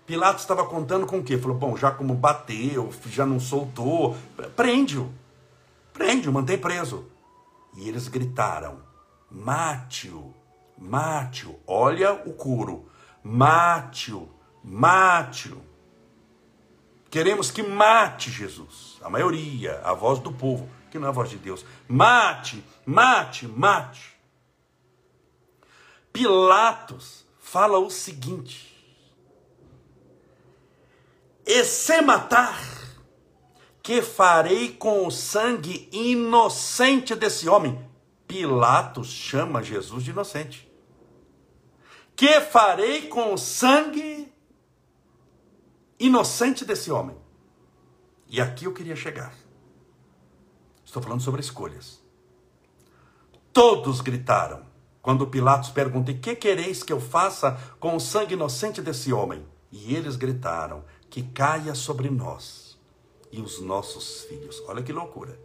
Pilatos 0.04 0.42
estava 0.42 0.66
contando 0.66 1.06
com 1.06 1.20
o 1.20 1.24
quê? 1.24 1.38
Falou: 1.38 1.56
bom, 1.56 1.74
já 1.74 1.90
como 1.90 2.12
bateu, 2.12 2.92
já 3.08 3.24
não 3.24 3.40
soltou, 3.40 4.14
prende-o. 4.54 5.10
Prende-o, 5.94 6.30
mantém 6.34 6.58
preso. 6.58 7.06
E 7.78 7.88
eles 7.88 8.08
gritaram: 8.08 8.80
Mate-o, 9.30 10.34
mate-o. 10.76 11.58
Olha 11.66 12.12
o 12.12 12.34
coro: 12.34 12.90
Mate-o, 13.24 14.28
mate-o. 14.62 15.62
Queremos 17.10 17.50
que 17.50 17.62
mate 17.62 18.30
Jesus. 18.30 18.98
A 19.02 19.08
maioria, 19.08 19.80
a 19.82 19.94
voz 19.94 20.18
do 20.18 20.30
povo, 20.30 20.68
que 20.92 20.98
não 20.98 21.06
é 21.06 21.10
a 21.10 21.14
voz 21.14 21.30
de 21.30 21.38
Deus. 21.38 21.64
Mate, 21.88 22.62
mate, 22.84 23.48
mate. 23.48 24.14
Pilatos 26.12 27.24
fala 27.38 27.78
o 27.78 27.88
seguinte: 27.88 28.70
E 31.46 31.64
se 31.64 32.02
matar, 32.02 32.60
que 33.82 34.02
farei 34.02 34.74
com 34.74 35.06
o 35.06 35.10
sangue 35.10 35.88
inocente 35.90 37.14
desse 37.14 37.48
homem? 37.48 37.90
Pilatos 38.28 39.08
chama 39.08 39.62
Jesus 39.62 40.04
de 40.04 40.10
inocente. 40.10 40.70
Que 42.14 42.38
farei 42.42 43.08
com 43.08 43.32
o 43.32 43.38
sangue 43.38 44.30
inocente 45.98 46.66
desse 46.66 46.92
homem? 46.92 47.16
E 48.28 48.42
aqui 48.42 48.66
eu 48.66 48.74
queria 48.74 48.94
chegar. 48.94 49.32
Estou 50.92 51.02
falando 51.02 51.22
sobre 51.22 51.40
escolhas. 51.40 52.02
Todos 53.50 54.02
gritaram 54.02 54.62
quando 55.00 55.26
Pilatos 55.26 55.70
pergunta: 55.70 56.12
Que 56.12 56.36
quereis 56.36 56.82
que 56.82 56.92
eu 56.92 57.00
faça 57.00 57.58
com 57.80 57.96
o 57.96 58.00
sangue 58.00 58.34
inocente 58.34 58.82
desse 58.82 59.10
homem? 59.10 59.42
E 59.70 59.96
eles 59.96 60.16
gritaram: 60.16 60.84
Que 61.08 61.22
caia 61.22 61.74
sobre 61.74 62.10
nós 62.10 62.78
e 63.32 63.40
os 63.40 63.58
nossos 63.58 64.20
filhos. 64.24 64.62
Olha 64.68 64.82
que 64.82 64.92
loucura. 64.92 65.40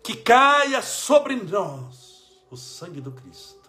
Que 0.00 0.14
caia 0.14 0.80
sobre 0.80 1.34
nós 1.34 2.40
o 2.52 2.56
sangue 2.56 3.00
do 3.00 3.10
Cristo 3.10 3.68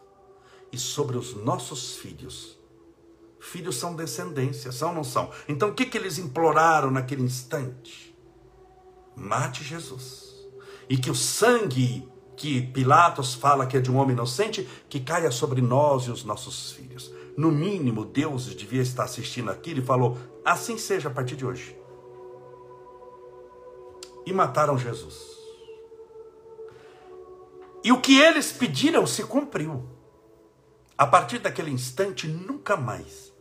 e 0.71 0.77
sobre 0.77 1.17
os 1.17 1.33
nossos 1.33 1.95
filhos. 1.95 2.55
Filhos 3.39 3.77
são 3.77 3.95
descendência, 3.95 4.71
são 4.71 4.89
ou 4.89 4.95
não 4.95 5.03
são? 5.03 5.31
Então 5.47 5.69
o 5.69 5.73
que, 5.73 5.87
que 5.87 5.97
eles 5.97 6.19
imploraram 6.19 6.91
naquele 6.91 7.23
instante? 7.23 8.15
Mate 9.15 9.63
Jesus. 9.63 10.30
E 10.91 10.97
que 10.97 11.09
o 11.09 11.15
sangue 11.15 12.05
que 12.35 12.61
Pilatos 12.61 13.33
fala 13.33 13.65
que 13.65 13.77
é 13.77 13.79
de 13.79 13.89
um 13.89 13.95
homem 13.95 14.11
inocente, 14.13 14.67
que 14.89 14.99
caia 14.99 15.31
sobre 15.31 15.61
nós 15.61 16.03
e 16.03 16.11
os 16.11 16.25
nossos 16.25 16.73
filhos. 16.73 17.09
No 17.37 17.49
mínimo, 17.49 18.03
Deus 18.03 18.53
devia 18.53 18.81
estar 18.81 19.05
assistindo 19.05 19.49
aquilo 19.49 19.79
e 19.79 19.85
falou: 19.85 20.17
assim 20.43 20.77
seja 20.77 21.07
a 21.07 21.11
partir 21.13 21.37
de 21.37 21.45
hoje. 21.45 21.79
E 24.25 24.33
mataram 24.33 24.77
Jesus. 24.77 25.15
E 27.85 27.93
o 27.93 28.01
que 28.01 28.19
eles 28.19 28.51
pediram 28.51 29.07
se 29.07 29.23
cumpriu. 29.23 29.85
A 30.97 31.07
partir 31.07 31.39
daquele 31.39 31.71
instante, 31.71 32.27
nunca 32.27 32.75
mais 32.75 33.31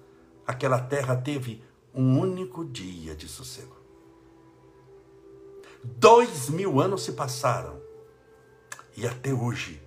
aquela 0.47 0.79
terra 0.79 1.17
teve 1.17 1.65
um 1.93 2.17
único 2.17 2.65
dia 2.65 3.17
de 3.17 3.27
sossego. 3.27 3.80
Dois 5.83 6.51
mil 6.51 6.81
anos 6.81 7.05
se 7.05 7.13
passaram 7.13 7.81
e 8.97 9.07
até 9.07 9.33
hoje 9.33 9.83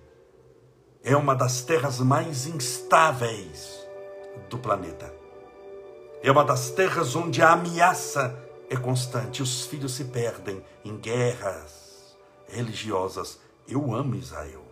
é 1.04 1.16
uma 1.16 1.34
das 1.34 1.62
terras 1.62 2.00
mais 2.00 2.46
instáveis 2.46 3.86
do 4.50 4.58
planeta. 4.58 5.14
É 6.20 6.32
uma 6.32 6.44
das 6.44 6.70
terras 6.70 7.14
onde 7.14 7.42
a 7.42 7.52
ameaça 7.52 8.36
é 8.68 8.76
constante, 8.76 9.42
os 9.42 9.66
filhos 9.66 9.94
se 9.94 10.06
perdem 10.06 10.64
em 10.84 10.96
guerras 10.96 12.16
religiosas. 12.48 13.38
Eu 13.68 13.94
amo 13.94 14.16
Israel. 14.16 14.64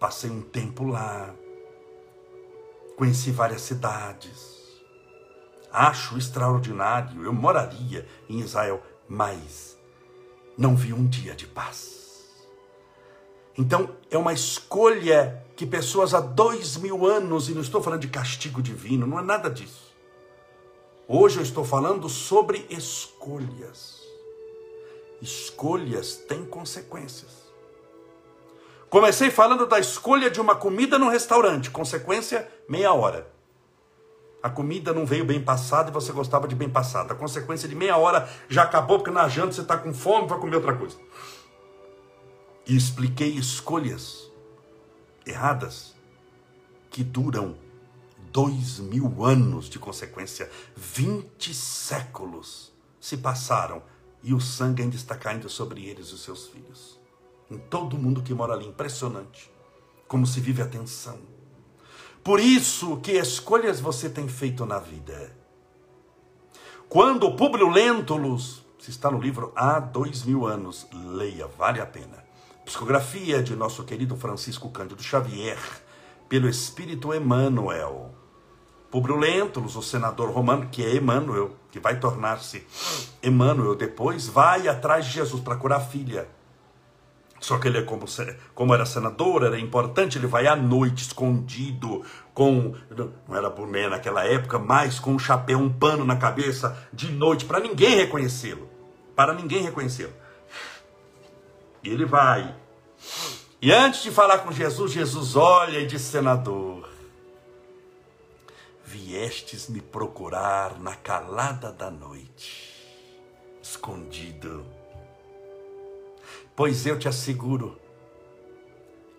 Passei 0.00 0.30
um 0.30 0.42
tempo 0.42 0.84
lá, 0.84 1.32
conheci 2.96 3.30
várias 3.30 3.60
cidades. 3.62 4.62
Acho 5.70 6.18
extraordinário, 6.18 7.22
eu 7.22 7.32
moraria 7.32 8.06
em 8.28 8.40
Israel, 8.40 8.82
mas 9.08 9.78
não 10.56 10.76
vi 10.76 10.92
um 10.92 11.06
dia 11.06 11.34
de 11.34 11.46
paz. 11.46 12.26
Então, 13.56 13.90
é 14.10 14.16
uma 14.16 14.32
escolha 14.32 15.44
que 15.56 15.66
pessoas 15.66 16.14
há 16.14 16.20
dois 16.20 16.76
mil 16.76 17.06
anos, 17.06 17.48
e 17.48 17.52
não 17.52 17.60
estou 17.60 17.82
falando 17.82 18.00
de 18.00 18.08
castigo 18.08 18.62
divino, 18.62 19.06
não 19.06 19.18
é 19.18 19.22
nada 19.22 19.50
disso. 19.50 19.92
Hoje 21.06 21.38
eu 21.38 21.42
estou 21.42 21.64
falando 21.64 22.08
sobre 22.08 22.66
escolhas. 22.70 24.00
Escolhas 25.20 26.16
têm 26.16 26.44
consequências. 26.44 27.42
Comecei 28.88 29.30
falando 29.30 29.66
da 29.66 29.78
escolha 29.78 30.30
de 30.30 30.40
uma 30.40 30.54
comida 30.54 30.98
no 30.98 31.08
restaurante, 31.08 31.70
consequência, 31.70 32.46
meia 32.68 32.92
hora. 32.92 33.31
A 34.42 34.50
comida 34.50 34.92
não 34.92 35.06
veio 35.06 35.24
bem 35.24 35.40
passada 35.40 35.90
e 35.90 35.92
você 35.92 36.12
gostava 36.12 36.48
de 36.48 36.54
bem 36.54 36.68
passada. 36.68 37.12
A 37.12 37.16
consequência 37.16 37.68
de 37.68 37.74
meia 37.74 37.96
hora 37.96 38.28
já 38.48 38.64
acabou, 38.64 38.98
porque 38.98 39.10
na 39.10 39.28
janta 39.28 39.52
você 39.52 39.60
está 39.60 39.78
com 39.78 39.94
fome 39.94 40.26
para 40.26 40.38
comer 40.38 40.56
outra 40.56 40.76
coisa 40.76 40.96
e 42.66 42.76
expliquei 42.76 43.30
escolhas 43.30 44.30
erradas 45.26 45.94
que 46.90 47.02
duram 47.02 47.56
dois 48.30 48.78
mil 48.78 49.24
anos 49.24 49.68
de 49.68 49.78
consequência, 49.78 50.50
vinte 50.74 51.54
séculos 51.54 52.72
se 53.00 53.16
passaram 53.16 53.82
e 54.22 54.32
o 54.32 54.40
sangue 54.40 54.82
ainda 54.82 54.96
está 54.96 55.16
caindo 55.16 55.48
sobre 55.48 55.84
eles 55.86 56.08
e 56.08 56.14
os 56.14 56.22
seus 56.22 56.46
filhos. 56.48 57.00
Em 57.50 57.58
todo 57.58 57.98
mundo 57.98 58.22
que 58.22 58.32
mora 58.32 58.54
ali, 58.54 58.66
impressionante 58.66 59.50
como 60.06 60.26
se 60.26 60.40
vive 60.40 60.62
a 60.62 60.66
tensão. 60.66 61.18
Por 62.24 62.38
isso, 62.38 62.98
que 62.98 63.12
escolhas 63.12 63.80
você 63.80 64.08
tem 64.08 64.28
feito 64.28 64.64
na 64.64 64.78
vida? 64.78 65.36
Quando 66.88 67.34
Publio 67.34 67.68
Lentulus, 67.68 68.64
se 68.78 68.90
está 68.90 69.10
no 69.10 69.20
livro 69.20 69.52
há 69.56 69.80
dois 69.80 70.22
mil 70.22 70.46
anos, 70.46 70.86
leia, 70.92 71.48
vale 71.48 71.80
a 71.80 71.86
pena. 71.86 72.22
Psicografia 72.64 73.42
de 73.42 73.56
nosso 73.56 73.82
querido 73.82 74.16
Francisco 74.16 74.70
Cândido 74.70 75.02
Xavier, 75.02 75.58
pelo 76.28 76.48
Espírito 76.48 77.12
Emmanuel. 77.12 78.14
Publio 78.88 79.16
Lentulus, 79.16 79.74
o 79.74 79.82
senador 79.82 80.30
romano, 80.30 80.68
que 80.70 80.84
é 80.84 80.94
Emmanuel, 80.94 81.56
que 81.72 81.80
vai 81.80 81.98
tornar-se 81.98 82.64
Emmanuel 83.20 83.74
depois, 83.74 84.28
vai 84.28 84.68
atrás 84.68 85.06
de 85.06 85.10
Jesus 85.10 85.42
para 85.42 85.56
curar 85.56 85.78
a 85.78 85.84
filha. 85.84 86.28
Só 87.42 87.58
que 87.58 87.66
ele, 87.66 87.78
é 87.78 87.82
como, 87.82 88.06
como 88.54 88.72
era 88.72 88.86
senador, 88.86 89.42
era 89.42 89.58
importante, 89.58 90.16
ele 90.16 90.28
vai 90.28 90.46
à 90.46 90.54
noite, 90.54 91.02
escondido, 91.02 92.04
com. 92.32 92.72
Não 93.28 93.36
era 93.36 93.50
boné 93.50 93.88
naquela 93.88 94.24
época, 94.24 94.60
mas 94.60 95.00
com 95.00 95.10
um 95.14 95.18
chapéu, 95.18 95.58
um 95.58 95.68
pano 95.68 96.04
na 96.04 96.14
cabeça, 96.14 96.78
de 96.92 97.10
noite, 97.10 97.44
para 97.44 97.58
ninguém 97.58 97.96
reconhecê-lo. 97.96 98.70
Para 99.16 99.34
ninguém 99.34 99.60
reconhecê-lo. 99.60 100.12
E 101.82 101.88
ele 101.88 102.04
vai. 102.04 102.54
E 103.60 103.72
antes 103.72 104.04
de 104.04 104.12
falar 104.12 104.38
com 104.38 104.52
Jesus, 104.52 104.92
Jesus 104.92 105.34
olha 105.34 105.80
e 105.80 105.86
diz: 105.86 106.02
Senador, 106.02 106.88
viestes 108.84 109.68
me 109.68 109.80
procurar 109.80 110.78
na 110.78 110.94
calada 110.94 111.72
da 111.72 111.90
noite, 111.90 112.86
escondido. 113.60 114.64
Pois 116.54 116.86
eu 116.86 116.98
te 116.98 117.08
asseguro 117.08 117.78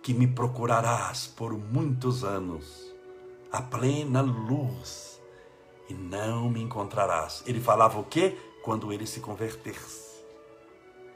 que 0.02 0.14
me 0.14 0.28
procurarás 0.28 1.28
por 1.28 1.54
muitos 1.58 2.24
anos, 2.24 2.94
a 3.52 3.62
plena 3.62 4.22
luz, 4.22 5.22
e 5.90 5.94
não 5.94 6.50
me 6.50 6.62
encontrarás. 6.62 7.44
Ele 7.46 7.60
falava 7.60 8.00
o 8.00 8.04
quê? 8.04 8.38
Quando 8.64 8.94
ele 8.94 9.06
se 9.06 9.20
convertesse 9.20 10.04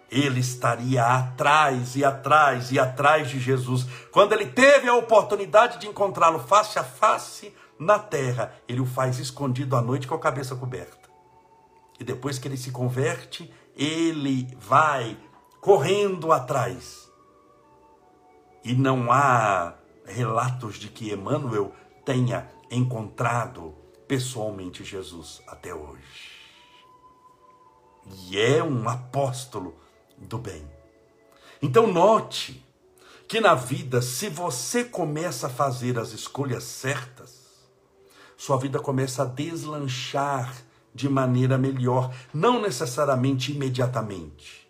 ele 0.10 0.40
estaria 0.40 1.04
atrás 1.04 1.96
e 1.96 2.04
atrás 2.04 2.72
e 2.72 2.80
atrás 2.80 3.30
de 3.30 3.40
Jesus. 3.40 3.86
Quando 4.12 4.34
ele 4.34 4.46
teve 4.46 4.88
a 4.88 4.96
oportunidade 4.96 5.80
de 5.80 5.88
encontrá-lo 5.88 6.40
face 6.40 6.80
a 6.80 6.84
face 6.84 7.54
na 7.78 8.00
terra, 8.00 8.54
ele 8.68 8.82
o 8.82 8.86
faz 8.86 9.20
escondido 9.20 9.76
à 9.76 9.82
noite 9.82 10.08
com 10.08 10.16
a 10.16 10.20
cabeça 10.20 10.56
coberta. 10.56 11.08
E 12.00 12.04
depois 12.04 12.40
que 12.40 12.48
ele 12.48 12.58
se 12.58 12.72
converte, 12.72 13.52
ele 13.76 14.48
vai 14.60 15.18
correndo 15.68 16.32
atrás. 16.32 17.12
E 18.64 18.74
não 18.74 19.12
há 19.12 19.74
relatos 20.06 20.78
de 20.78 20.88
que 20.88 21.12
Emmanuel 21.12 21.74
tenha 22.06 22.50
encontrado 22.72 23.76
pessoalmente 24.08 24.86
Jesus 24.86 25.42
até 25.46 25.74
hoje. 25.74 26.32
E 28.06 28.40
é 28.40 28.64
um 28.64 28.88
apóstolo 28.88 29.76
do 30.18 30.38
bem. 30.38 30.66
Então, 31.62 31.86
note 31.86 32.66
que 33.28 33.42
na 33.42 33.54
vida, 33.54 34.02
se 34.02 34.30
você 34.30 34.86
começa 34.86 35.48
a 35.48 35.50
fazer 35.50 36.00
as 36.00 36.14
escolhas 36.14 36.64
certas, 36.64 37.44
sua 38.38 38.56
vida 38.56 38.80
começa 38.80 39.24
a 39.24 39.26
deslanchar 39.26 40.64
de 40.96 41.10
maneira 41.10 41.58
melhor, 41.58 42.16
não 42.34 42.62
necessariamente 42.62 43.52
imediatamente, 43.52 44.67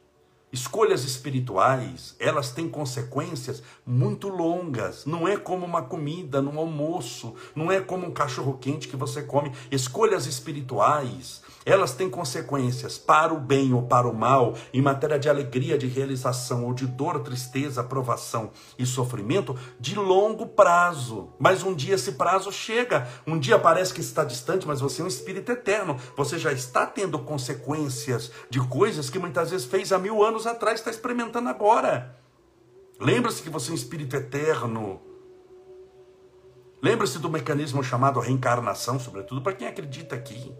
Escolhas 0.49 1.03
espirituais, 1.03 2.15
elas 2.17 2.51
têm 2.51 2.69
consequências 2.69 3.61
muito 3.85 4.29
longas. 4.29 5.05
Não 5.05 5.27
é 5.27 5.35
como 5.35 5.65
uma 5.65 5.81
comida 5.81 6.41
no 6.41 6.57
almoço, 6.57 7.35
não 7.53 7.69
é 7.69 7.81
como 7.81 8.07
um 8.07 8.11
cachorro 8.11 8.57
quente 8.57 8.87
que 8.87 8.95
você 8.95 9.21
come. 9.21 9.51
Escolhas 9.69 10.25
espirituais, 10.25 11.41
elas 11.65 11.91
têm 11.91 12.09
consequências 12.09 12.97
para 12.97 13.33
o 13.33 13.39
bem 13.41 13.73
ou 13.73 13.83
para 13.83 14.07
o 14.07 14.15
mal, 14.15 14.55
em 14.73 14.81
matéria 14.81 15.19
de 15.19 15.29
alegria, 15.29 15.77
de 15.77 15.85
realização, 15.85 16.63
ou 16.63 16.73
de 16.73 16.87
dor, 16.87 17.19
tristeza, 17.19 17.81
aprovação 17.81 18.51
e 18.79 18.85
sofrimento, 18.85 19.53
de 19.77 19.95
longo 19.95 20.47
prazo. 20.47 21.27
Mas 21.37 21.61
um 21.61 21.75
dia 21.75 21.95
esse 21.95 22.13
prazo 22.13 22.53
chega. 22.53 23.05
Um 23.27 23.37
dia 23.37 23.59
parece 23.59 23.93
que 23.93 23.99
está 23.99 24.23
distante, 24.23 24.65
mas 24.65 24.79
você 24.79 25.01
é 25.01 25.03
um 25.05 25.09
espírito 25.09 25.51
eterno. 25.51 25.97
Você 26.15 26.39
já 26.39 26.53
está 26.53 26.85
tendo 26.85 27.19
consequências 27.19 28.31
de 28.49 28.61
coisas 28.61 29.09
que 29.09 29.19
muitas 29.19 29.51
vezes 29.51 29.67
fez 29.67 29.91
há 29.91 29.99
mil 29.99 30.23
anos 30.23 30.46
atrás, 30.47 30.79
está 30.79 30.91
experimentando 30.91 31.49
agora. 31.49 32.17
Lembra-se 32.99 33.43
que 33.43 33.49
você 33.49 33.69
é 33.69 33.73
um 33.73 33.75
espírito 33.75 34.15
eterno. 34.15 35.01
Lembra-se 36.81 37.19
do 37.19 37.29
mecanismo 37.29 37.83
chamado 37.83 38.19
reencarnação, 38.19 38.99
sobretudo 38.99 39.41
para 39.41 39.53
quem 39.53 39.67
acredita 39.67 40.15
aqui 40.15 40.53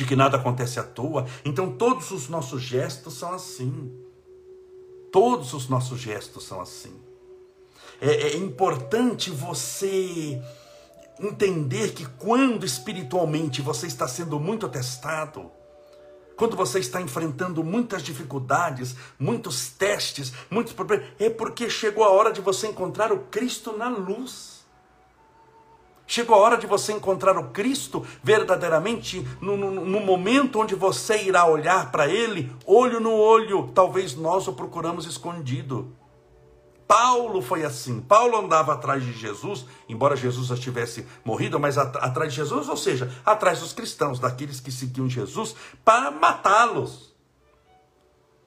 de 0.00 0.06
que 0.06 0.16
nada 0.16 0.38
acontece 0.38 0.80
à 0.80 0.82
toa. 0.82 1.26
Então 1.44 1.72
todos 1.72 2.10
os 2.10 2.28
nossos 2.28 2.62
gestos 2.62 3.14
são 3.14 3.34
assim. 3.34 3.92
Todos 5.12 5.52
os 5.52 5.68
nossos 5.68 6.00
gestos 6.00 6.44
são 6.44 6.60
assim. 6.60 6.94
É, 8.00 8.28
é 8.28 8.36
importante 8.36 9.30
você 9.30 10.40
entender 11.20 11.92
que 11.92 12.06
quando 12.06 12.64
espiritualmente 12.64 13.60
você 13.60 13.86
está 13.86 14.08
sendo 14.08 14.40
muito 14.40 14.68
testado, 14.70 15.50
quando 16.40 16.56
você 16.56 16.78
está 16.78 17.02
enfrentando 17.02 17.62
muitas 17.62 18.02
dificuldades, 18.02 18.96
muitos 19.18 19.68
testes, 19.68 20.32
muitos 20.50 20.72
problemas, 20.72 21.06
é 21.18 21.28
porque 21.28 21.68
chegou 21.68 22.02
a 22.02 22.08
hora 22.08 22.32
de 22.32 22.40
você 22.40 22.66
encontrar 22.66 23.12
o 23.12 23.18
Cristo 23.24 23.76
na 23.76 23.90
luz. 23.90 24.64
Chegou 26.06 26.34
a 26.34 26.38
hora 26.38 26.56
de 26.56 26.66
você 26.66 26.94
encontrar 26.94 27.36
o 27.36 27.50
Cristo 27.50 28.06
verdadeiramente 28.22 29.20
no, 29.38 29.54
no, 29.54 29.70
no 29.70 30.00
momento 30.00 30.58
onde 30.58 30.74
você 30.74 31.24
irá 31.24 31.44
olhar 31.44 31.92
para 31.92 32.08
Ele, 32.08 32.50
olho 32.64 33.00
no 33.00 33.12
olho. 33.12 33.70
Talvez 33.74 34.14
nós 34.14 34.48
o 34.48 34.54
procuramos 34.54 35.04
escondido. 35.04 35.94
Paulo 36.90 37.40
foi 37.40 37.64
assim. 37.64 38.00
Paulo 38.00 38.36
andava 38.36 38.72
atrás 38.72 39.04
de 39.04 39.12
Jesus, 39.12 39.64
embora 39.88 40.16
Jesus 40.16 40.48
já 40.48 40.56
tivesse 40.56 41.06
morrido, 41.24 41.60
mas 41.60 41.78
at 41.78 41.94
atrás 41.94 42.32
de 42.32 42.40
Jesus, 42.40 42.68
ou 42.68 42.76
seja, 42.76 43.08
atrás 43.24 43.60
dos 43.60 43.72
cristãos, 43.72 44.18
daqueles 44.18 44.58
que 44.58 44.72
seguiam 44.72 45.08
Jesus, 45.08 45.54
para 45.84 46.10
matá-los. 46.10 47.14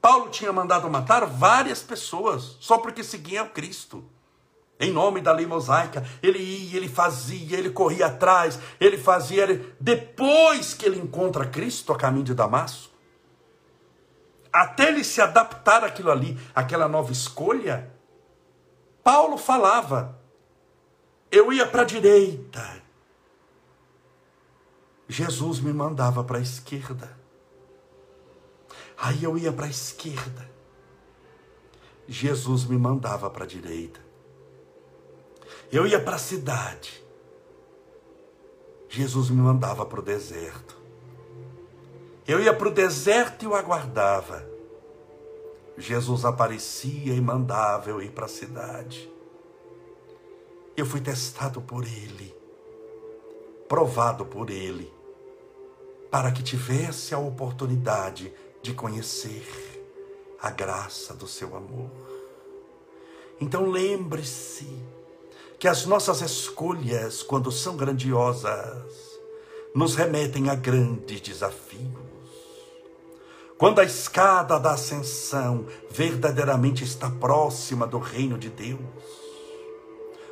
Paulo 0.01 0.29
tinha 0.29 0.51
mandado 0.51 0.89
matar 0.89 1.25
várias 1.25 1.81
pessoas, 1.81 2.57
só 2.59 2.79
porque 2.79 3.01
seguiam 3.01 3.47
Cristo 3.47 4.03
em 4.77 4.91
nome 4.91 5.21
da 5.21 5.31
lei 5.31 5.45
mosaica. 5.45 6.05
Ele 6.21 6.39
ia, 6.39 6.75
ele 6.75 6.89
fazia, 6.89 7.57
ele 7.57 7.69
corria 7.69 8.07
atrás, 8.07 8.59
ele 8.77 8.97
fazia. 8.97 9.43
Ele... 9.43 9.73
Depois 9.79 10.73
que 10.73 10.85
ele 10.85 10.99
encontra 10.99 11.45
Cristo 11.45 11.93
a 11.93 11.97
caminho 11.97 12.25
de 12.25 12.33
Damasco, 12.33 12.91
até 14.51 14.89
ele 14.89 15.05
se 15.05 15.21
adaptar 15.21 15.85
àquilo 15.85 16.11
ali, 16.11 16.37
aquela 16.53 16.89
nova 16.89 17.13
escolha, 17.13 17.92
Paulo 19.03 19.37
falava: 19.37 20.19
eu 21.33 21.51
ia 21.51 21.65
para 21.65 21.81
a 21.81 21.85
direita, 21.85 22.83
Jesus 25.09 25.59
me 25.59 25.73
mandava 25.73 26.23
para 26.23 26.37
a 26.37 26.41
esquerda. 26.41 27.17
Aí 28.95 29.23
eu 29.23 29.35
ia 29.35 29.51
para 29.51 29.65
a 29.65 29.69
esquerda, 29.69 30.47
Jesus 32.07 32.65
me 32.65 32.77
mandava 32.77 33.31
para 33.31 33.45
a 33.45 33.47
direita. 33.47 33.99
Eu 35.71 35.87
ia 35.87 35.99
para 35.99 36.17
a 36.17 36.19
cidade. 36.19 37.03
Jesus 38.87 39.31
me 39.31 39.41
mandava 39.41 39.87
para 39.87 39.99
o 39.99 40.03
deserto. 40.03 40.79
Eu 42.27 42.39
ia 42.39 42.53
para 42.53 42.67
o 42.67 42.71
deserto 42.71 43.43
e 43.43 43.47
o 43.47 43.55
aguardava. 43.55 44.52
Jesus 45.77 46.25
aparecia 46.25 47.13
e 47.13 47.21
mandava 47.21 47.89
eu 47.89 48.01
ir 48.01 48.11
para 48.11 48.25
a 48.25 48.29
cidade. 48.29 49.11
Eu 50.75 50.85
fui 50.85 51.01
testado 51.01 51.61
por 51.61 51.83
Ele, 51.83 52.35
provado 53.67 54.25
por 54.25 54.49
Ele, 54.49 54.91
para 56.11 56.31
que 56.31 56.43
tivesse 56.43 57.13
a 57.13 57.19
oportunidade 57.19 58.33
de 58.61 58.73
conhecer 58.73 59.45
a 60.39 60.49
graça 60.49 61.13
do 61.13 61.27
seu 61.27 61.55
amor. 61.55 61.89
Então 63.39 63.69
lembre-se, 63.69 64.67
que 65.63 65.67
as 65.69 65.85
nossas 65.85 66.19
escolhas, 66.19 67.23
quando 67.23 67.49
são 67.49 67.77
grandiosas, 67.77 68.91
nos 69.73 69.95
remetem 69.95 70.49
a 70.49 70.55
grandes 70.55 71.21
desafios. 71.21 72.12
Quando 73.57 73.79
a 73.79 73.83
escada 73.83 74.59
da 74.59 74.71
ascensão 74.71 75.65
verdadeiramente 75.89 76.83
está 76.83 77.09
próxima 77.09 77.85
do 77.85 77.99
reino 77.99 78.37
de 78.37 78.49
Deus, 78.49 78.79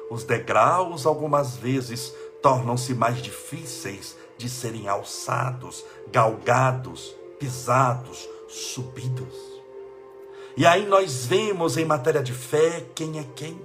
os 0.09 0.23
degraus 0.23 1.05
algumas 1.05 1.55
vezes 1.55 2.13
tornam-se 2.41 2.93
mais 2.93 3.21
difíceis 3.21 4.17
de 4.37 4.49
serem 4.49 4.87
alçados, 4.87 5.85
galgados, 6.11 7.15
pisados, 7.39 8.27
subidos. 8.49 9.61
E 10.57 10.65
aí 10.65 10.85
nós 10.85 11.25
vemos 11.25 11.77
em 11.77 11.85
matéria 11.85 12.21
de 12.21 12.33
fé 12.33 12.85
quem 12.93 13.19
é 13.19 13.25
quem. 13.35 13.59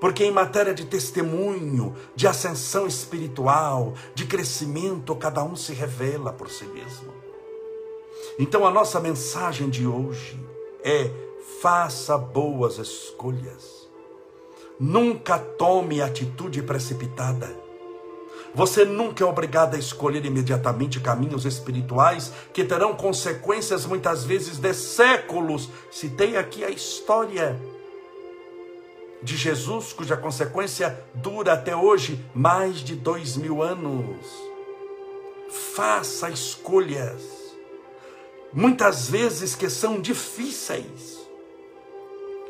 Porque 0.00 0.24
em 0.24 0.30
matéria 0.30 0.74
de 0.74 0.84
testemunho, 0.84 1.94
de 2.14 2.26
ascensão 2.26 2.86
espiritual, 2.86 3.94
de 4.14 4.26
crescimento, 4.26 5.14
cada 5.16 5.42
um 5.44 5.56
se 5.56 5.72
revela 5.72 6.32
por 6.32 6.50
si 6.50 6.64
mesmo. 6.64 7.13
Então 8.38 8.66
a 8.66 8.70
nossa 8.70 9.00
mensagem 9.00 9.70
de 9.70 9.86
hoje 9.86 10.38
é: 10.82 11.10
faça 11.60 12.18
boas 12.18 12.78
escolhas. 12.78 13.88
Nunca 14.78 15.38
tome 15.38 16.02
atitude 16.02 16.62
precipitada. 16.62 17.64
Você 18.54 18.84
nunca 18.84 19.24
é 19.24 19.26
obrigado 19.26 19.74
a 19.74 19.78
escolher 19.78 20.24
imediatamente 20.24 21.00
caminhos 21.00 21.44
espirituais 21.44 22.32
que 22.52 22.64
terão 22.64 22.94
consequências 22.94 23.84
muitas 23.84 24.24
vezes 24.24 24.58
de 24.58 24.72
séculos. 24.72 25.68
Citei 25.90 26.36
aqui 26.36 26.64
a 26.64 26.70
história 26.70 27.60
de 29.22 29.36
Jesus, 29.36 29.92
cuja 29.92 30.16
consequência 30.16 31.02
dura 31.14 31.54
até 31.54 31.74
hoje 31.74 32.24
mais 32.34 32.76
de 32.76 32.94
dois 32.94 33.36
mil 33.36 33.62
anos. 33.62 34.24
Faça 35.74 36.30
escolhas, 36.30 37.22
muitas 38.54 39.08
vezes 39.08 39.56
que 39.56 39.68
são 39.68 40.00
difíceis, 40.00 41.18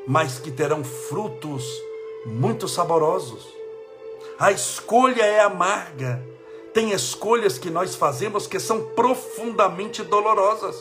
mas 0.06 0.38
que 0.38 0.50
terão 0.50 0.84
frutos 0.84 1.64
muito 2.26 2.68
saborosos. 2.68 3.46
A 4.38 4.52
escolha 4.52 5.22
é 5.22 5.40
amarga. 5.40 6.22
Tem 6.74 6.90
escolhas 6.90 7.56
que 7.56 7.70
nós 7.70 7.94
fazemos 7.94 8.46
que 8.46 8.60
são 8.60 8.82
profundamente 8.94 10.02
dolorosas, 10.02 10.76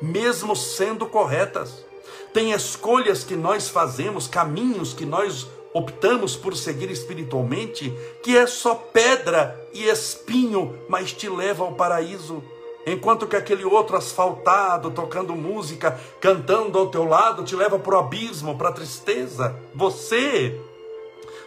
mesmo 0.00 0.54
sendo 0.54 1.06
corretas. 1.06 1.84
Tem 2.32 2.52
escolhas 2.52 3.24
que 3.24 3.34
nós 3.34 3.68
fazemos, 3.68 4.28
caminhos 4.28 4.92
que 4.92 5.06
nós 5.06 5.46
optamos 5.72 6.36
por 6.36 6.56
seguir 6.56 6.90
espiritualmente, 6.90 7.92
que 8.22 8.36
é 8.36 8.46
só 8.46 8.74
pedra 8.74 9.68
e 9.72 9.84
espinho, 9.88 10.78
mas 10.88 11.12
te 11.12 11.28
leva 11.28 11.64
ao 11.64 11.72
paraíso. 11.72 12.44
Enquanto 12.86 13.26
que 13.26 13.34
aquele 13.34 13.64
outro 13.64 13.96
asfaltado, 13.96 14.92
tocando 14.92 15.34
música, 15.34 15.98
cantando 16.20 16.78
ao 16.78 16.86
teu 16.88 17.04
lado, 17.04 17.42
te 17.42 17.56
leva 17.56 17.78
para 17.78 17.96
o 17.96 17.98
abismo, 17.98 18.56
para 18.56 18.68
a 18.68 18.72
tristeza. 18.72 19.56
Você 19.74 20.60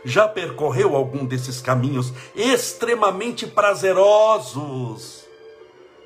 já 0.04 0.28
percorreu 0.28 0.95
algum 0.95 1.25
desses 1.25 1.62
caminhos 1.62 2.12
extremamente 2.36 3.47
prazerosos 3.47 5.23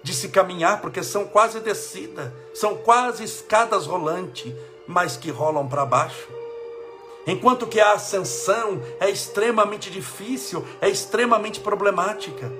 de 0.03 0.13
se 0.13 0.29
caminhar, 0.29 0.81
porque 0.81 1.01
são 1.01 1.25
quase 1.25 1.59
descida, 1.61 2.33
são 2.53 2.75
quase 2.75 3.23
escadas 3.23 3.87
rolantes 3.87 4.53
mas 4.87 5.17
que 5.17 5.31
rolam 5.31 5.67
para 5.67 5.85
baixo. 5.85 6.27
Enquanto 7.25 7.67
que 7.67 7.79
a 7.79 7.93
ascensão 7.93 8.81
é 8.99 9.09
extremamente 9.09 9.89
difícil, 9.89 10.65
é 10.81 10.89
extremamente 10.89 11.59
problemática. 11.59 12.51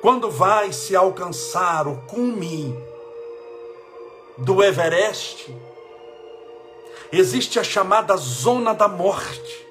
Quando 0.00 0.30
vai 0.30 0.72
se 0.72 0.94
alcançar 0.94 1.88
o 1.88 1.96
cume 2.06 2.72
do 4.36 4.62
Everest, 4.62 5.52
existe 7.10 7.58
a 7.58 7.64
chamada 7.64 8.16
zona 8.16 8.72
da 8.72 8.86
morte. 8.86 9.66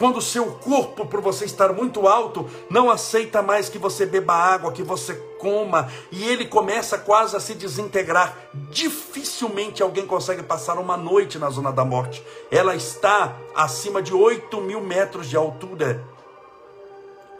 quando 0.00 0.16
o 0.16 0.22
seu 0.22 0.52
corpo, 0.52 1.04
por 1.04 1.20
você 1.20 1.44
estar 1.44 1.74
muito 1.74 2.08
alto, 2.08 2.48
não 2.70 2.88
aceita 2.88 3.42
mais 3.42 3.68
que 3.68 3.76
você 3.76 4.06
beba 4.06 4.32
água, 4.32 4.72
que 4.72 4.82
você 4.82 5.14
coma, 5.38 5.92
e 6.10 6.24
ele 6.24 6.46
começa 6.46 6.96
quase 6.96 7.36
a 7.36 7.40
se 7.40 7.54
desintegrar. 7.54 8.34
Dificilmente 8.70 9.82
alguém 9.82 10.06
consegue 10.06 10.42
passar 10.42 10.78
uma 10.78 10.96
noite 10.96 11.38
na 11.38 11.50
zona 11.50 11.70
da 11.70 11.84
morte. 11.84 12.24
Ela 12.50 12.74
está 12.74 13.36
acima 13.54 14.00
de 14.00 14.14
8 14.14 14.58
mil 14.62 14.80
metros 14.80 15.28
de 15.28 15.36
altura. 15.36 16.02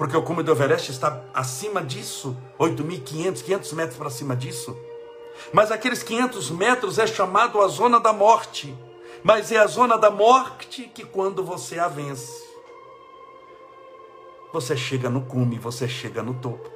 Porque 0.00 0.16
o 0.16 0.22
cume 0.22 0.42
do 0.42 0.50
Everest 0.50 0.90
está 0.90 1.22
acima 1.34 1.82
disso, 1.82 2.34
8.500, 2.58 3.42
500 3.42 3.72
metros 3.74 3.98
para 3.98 4.08
cima 4.08 4.34
disso. 4.34 4.74
Mas 5.52 5.70
aqueles 5.70 6.02
500 6.02 6.50
metros 6.52 6.98
é 6.98 7.06
chamado 7.06 7.60
a 7.60 7.68
zona 7.68 8.00
da 8.00 8.10
morte. 8.10 8.74
Mas 9.22 9.52
é 9.52 9.58
a 9.58 9.66
zona 9.66 9.98
da 9.98 10.10
morte 10.10 10.90
que 10.94 11.04
quando 11.04 11.44
você 11.44 11.78
a 11.78 11.86
vence, 11.86 12.32
você 14.50 14.74
chega 14.74 15.10
no 15.10 15.20
cume, 15.20 15.58
você 15.58 15.86
chega 15.86 16.22
no 16.22 16.32
topo. 16.32 16.70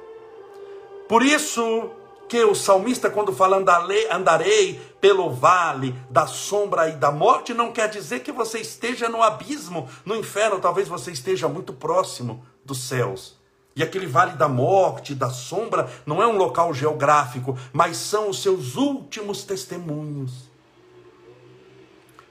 Por 1.09 1.23
isso 1.23 1.89
que 2.27 2.43
o 2.43 2.55
salmista, 2.55 3.09
quando 3.09 3.33
fala 3.33 3.57
andarei, 3.57 4.09
andarei 4.11 4.79
pelo 4.99 5.29
vale 5.29 5.95
da 6.09 6.25
sombra 6.25 6.89
e 6.89 6.93
da 6.93 7.11
morte, 7.11 7.53
não 7.53 7.71
quer 7.71 7.89
dizer 7.89 8.21
que 8.21 8.31
você 8.31 8.59
esteja 8.59 9.07
no 9.07 9.21
abismo, 9.21 9.87
no 10.03 10.15
inferno, 10.15 10.59
talvez 10.59 10.87
você 10.87 11.11
esteja 11.11 11.47
muito 11.47 11.71
próximo 11.73 12.45
dos 12.63 12.79
céus. 12.79 13.37
E 13.75 13.83
aquele 13.83 14.07
vale 14.07 14.37
da 14.37 14.47
morte, 14.47 15.13
da 15.13 15.29
sombra, 15.29 15.89
não 16.05 16.21
é 16.21 16.27
um 16.27 16.37
local 16.37 16.73
geográfico, 16.73 17.57
mas 17.73 17.97
são 17.97 18.29
os 18.29 18.41
seus 18.41 18.75
últimos 18.75 19.43
testemunhos. 19.43 20.49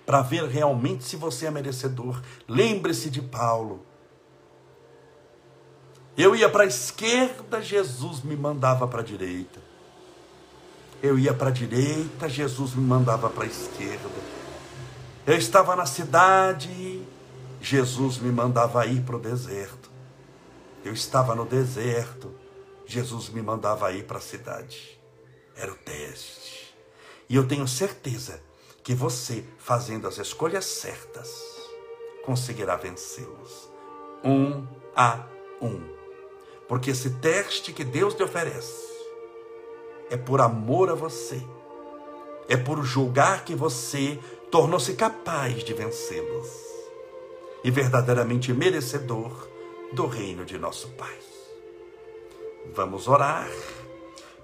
Para 0.06 0.22
ver 0.22 0.44
realmente 0.44 1.04
se 1.04 1.16
você 1.16 1.46
é 1.46 1.50
merecedor. 1.50 2.20
Lembre-se 2.48 3.10
de 3.10 3.22
Paulo. 3.22 3.84
Eu 6.16 6.34
ia 6.34 6.48
para 6.48 6.64
a 6.64 6.66
esquerda, 6.66 7.60
Jesus 7.60 8.22
me 8.22 8.36
mandava 8.36 8.86
para 8.86 9.00
a 9.00 9.04
direita. 9.04 9.63
Eu 11.04 11.18
ia 11.18 11.34
para 11.34 11.50
a 11.50 11.52
direita, 11.52 12.30
Jesus 12.30 12.74
me 12.74 12.82
mandava 12.82 13.28
para 13.28 13.44
a 13.44 13.46
esquerda. 13.46 14.08
Eu 15.26 15.36
estava 15.36 15.76
na 15.76 15.84
cidade, 15.84 17.02
Jesus 17.60 18.16
me 18.16 18.32
mandava 18.32 18.86
ir 18.86 19.02
para 19.02 19.16
o 19.16 19.20
deserto. 19.20 19.90
Eu 20.82 20.94
estava 20.94 21.34
no 21.34 21.44
deserto, 21.44 22.34
Jesus 22.86 23.28
me 23.28 23.42
mandava 23.42 23.92
ir 23.92 24.04
para 24.04 24.16
a 24.16 24.20
cidade. 24.22 24.98
Era 25.54 25.72
o 25.72 25.76
teste. 25.76 26.74
E 27.28 27.36
eu 27.36 27.46
tenho 27.46 27.68
certeza 27.68 28.40
que 28.82 28.94
você, 28.94 29.44
fazendo 29.58 30.08
as 30.08 30.16
escolhas 30.16 30.64
certas, 30.64 31.30
conseguirá 32.24 32.76
vencê-los. 32.76 33.68
Um 34.24 34.66
a 34.96 35.26
um. 35.60 35.86
Porque 36.66 36.92
esse 36.92 37.10
teste 37.10 37.74
que 37.74 37.84
Deus 37.84 38.14
te 38.14 38.22
oferece 38.22 38.93
é 40.10 40.16
por 40.16 40.40
amor 40.40 40.90
a 40.90 40.94
você, 40.94 41.42
é 42.48 42.56
por 42.56 42.82
julgar 42.84 43.44
que 43.44 43.54
você 43.54 44.18
tornou-se 44.50 44.94
capaz 44.94 45.64
de 45.64 45.72
vencê-los 45.72 46.48
e 47.62 47.70
verdadeiramente 47.70 48.52
merecedor 48.52 49.48
do 49.92 50.06
reino 50.06 50.44
de 50.44 50.58
nosso 50.58 50.88
Pai. 50.90 51.18
Vamos 52.74 53.08
orar, 53.08 53.48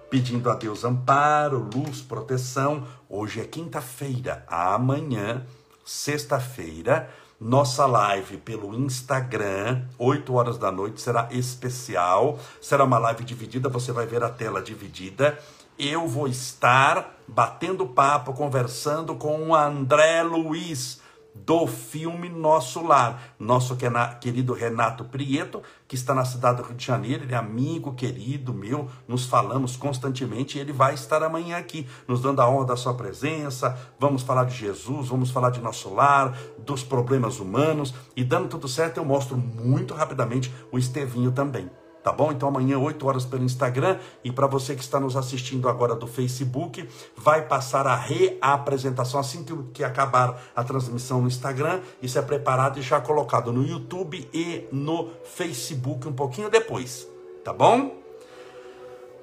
pedindo 0.08 0.50
a 0.50 0.54
Deus 0.54 0.84
amparo, 0.84 1.68
luz, 1.74 2.00
proteção. 2.00 2.86
Hoje 3.08 3.40
é 3.40 3.44
quinta-feira, 3.44 4.44
amanhã, 4.48 5.46
sexta-feira, 5.84 7.10
nossa 7.40 7.86
live 7.86 8.36
pelo 8.36 8.74
Instagram, 8.74 9.82
8 9.98 10.34
horas 10.34 10.58
da 10.58 10.70
noite, 10.70 11.00
será 11.00 11.26
especial. 11.30 12.38
Será 12.60 12.84
uma 12.84 12.98
live 12.98 13.24
dividida, 13.24 13.68
você 13.68 13.92
vai 13.92 14.04
ver 14.04 14.22
a 14.22 14.28
tela 14.28 14.60
dividida. 14.60 15.38
Eu 15.78 16.06
vou 16.06 16.28
estar 16.28 17.18
batendo 17.26 17.86
papo, 17.86 18.34
conversando 18.34 19.14
com 19.14 19.48
o 19.48 19.54
André 19.54 20.22
Luiz 20.22 20.99
do 21.44 21.66
filme 21.66 22.28
Nosso 22.28 22.82
Lar. 22.82 23.34
Nosso 23.38 23.76
querido 24.20 24.52
Renato 24.52 25.04
Prieto, 25.04 25.62
que 25.86 25.94
está 25.94 26.14
na 26.14 26.24
cidade 26.24 26.58
do 26.58 26.68
Rio 26.68 26.76
de 26.76 26.84
Janeiro, 26.84 27.24
ele 27.24 27.34
é 27.34 27.36
amigo 27.36 27.94
querido 27.94 28.52
meu, 28.52 28.88
nos 29.08 29.26
falamos 29.26 29.76
constantemente 29.76 30.58
e 30.58 30.60
ele 30.60 30.72
vai 30.72 30.94
estar 30.94 31.22
amanhã 31.22 31.56
aqui, 31.56 31.86
nos 32.06 32.20
dando 32.20 32.40
a 32.40 32.48
honra 32.48 32.66
da 32.66 32.76
sua 32.76 32.94
presença. 32.94 33.76
Vamos 33.98 34.22
falar 34.22 34.44
de 34.44 34.54
Jesus, 34.54 35.08
vamos 35.08 35.30
falar 35.30 35.50
de 35.50 35.60
nosso 35.60 35.92
lar, 35.92 36.36
dos 36.58 36.82
problemas 36.82 37.40
humanos 37.40 37.94
e 38.16 38.22
dando 38.24 38.48
tudo 38.48 38.68
certo, 38.68 38.98
eu 38.98 39.04
mostro 39.04 39.36
muito 39.36 39.94
rapidamente 39.94 40.52
o 40.70 40.78
Estevinho 40.78 41.32
também. 41.32 41.70
Tá 42.02 42.12
bom? 42.12 42.32
Então 42.32 42.48
amanhã, 42.48 42.78
8 42.78 43.06
horas 43.06 43.24
pelo 43.24 43.44
Instagram. 43.44 43.98
E 44.24 44.32
para 44.32 44.46
você 44.46 44.74
que 44.74 44.82
está 44.82 44.98
nos 44.98 45.16
assistindo 45.16 45.68
agora 45.68 45.94
do 45.94 46.06
Facebook, 46.06 46.88
vai 47.16 47.46
passar 47.46 47.86
a 47.86 47.94
reapresentação 47.94 49.20
assim 49.20 49.44
que, 49.44 49.54
que 49.74 49.84
acabar 49.84 50.40
a 50.56 50.64
transmissão 50.64 51.20
no 51.20 51.28
Instagram. 51.28 51.80
Isso 52.00 52.18
é 52.18 52.22
preparado 52.22 52.78
e 52.78 52.82
já 52.82 53.00
colocado 53.00 53.52
no 53.52 53.66
YouTube 53.66 54.28
e 54.32 54.66
no 54.72 55.10
Facebook 55.24 56.08
um 56.08 56.12
pouquinho 56.12 56.48
depois. 56.48 57.06
Tá 57.44 57.52
bom? 57.52 58.00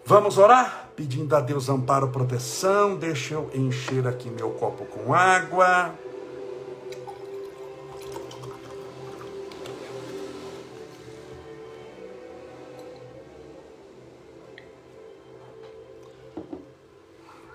Vamos 0.06 0.38
orar? 0.38 0.90
Pedindo 0.96 1.36
a 1.36 1.42
Deus 1.42 1.70
amparo, 1.70 2.10
proteção. 2.10 2.96
Deixa 2.96 3.34
eu 3.34 3.50
encher 3.54 4.08
aqui 4.08 4.30
meu 4.30 4.52
copo 4.52 4.86
com 4.86 5.14
água. 5.14 5.94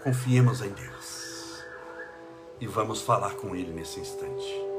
Confiemos 0.02 0.60
em 0.60 0.70
Deus. 0.70 1.62
E 2.60 2.66
vamos 2.66 3.02
falar 3.02 3.34
com 3.34 3.54
Ele 3.54 3.72
nesse 3.72 4.00
instante. 4.00 4.72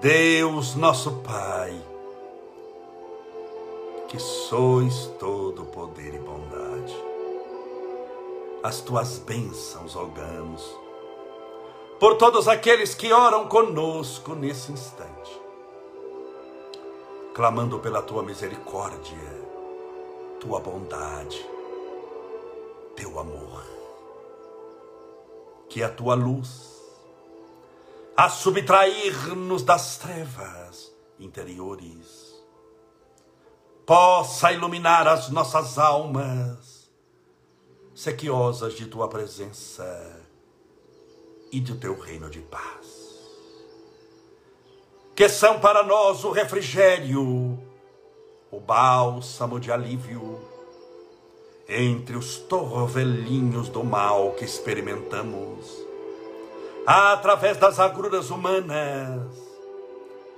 Deus, 0.00 0.74
nosso 0.76 1.12
Pai, 1.16 1.59
sois 4.50 5.06
todo 5.20 5.64
poder 5.66 6.12
e 6.12 6.18
bondade. 6.18 6.92
As 8.64 8.80
tuas 8.80 9.16
bênçãos 9.18 9.94
rogamos 9.94 10.76
por 12.00 12.16
todos 12.16 12.48
aqueles 12.48 12.92
que 12.92 13.12
oram 13.12 13.46
conosco 13.46 14.34
nesse 14.34 14.72
instante, 14.72 15.40
clamando 17.32 17.78
pela 17.78 18.02
tua 18.02 18.24
misericórdia, 18.24 19.16
tua 20.40 20.58
bondade, 20.58 21.48
teu 22.96 23.20
amor. 23.20 23.62
Que 25.68 25.80
a 25.84 25.88
tua 25.88 26.16
luz, 26.16 26.76
a 28.16 28.28
subtrair-nos 28.28 29.62
das 29.62 29.96
trevas 29.98 30.92
interiores, 31.20 32.29
possa 33.90 34.52
iluminar 34.52 35.08
as 35.08 35.30
nossas 35.30 35.76
almas, 35.76 36.88
sequiosas 37.92 38.74
de 38.74 38.86
tua 38.86 39.08
presença 39.08 39.84
e 41.50 41.60
do 41.60 41.74
teu 41.74 41.98
reino 41.98 42.30
de 42.30 42.38
paz. 42.38 43.18
Que 45.12 45.28
são 45.28 45.58
para 45.58 45.82
nós 45.82 46.22
o 46.22 46.30
refrigério, 46.30 47.58
o 48.48 48.60
bálsamo 48.60 49.58
de 49.58 49.72
alívio, 49.72 50.38
entre 51.68 52.16
os 52.16 52.36
torvelinhos 52.36 53.68
do 53.68 53.82
mal 53.82 54.34
que 54.34 54.44
experimentamos, 54.44 55.66
através 56.86 57.56
das 57.56 57.80
agruras 57.80 58.30
humanas, 58.30 59.36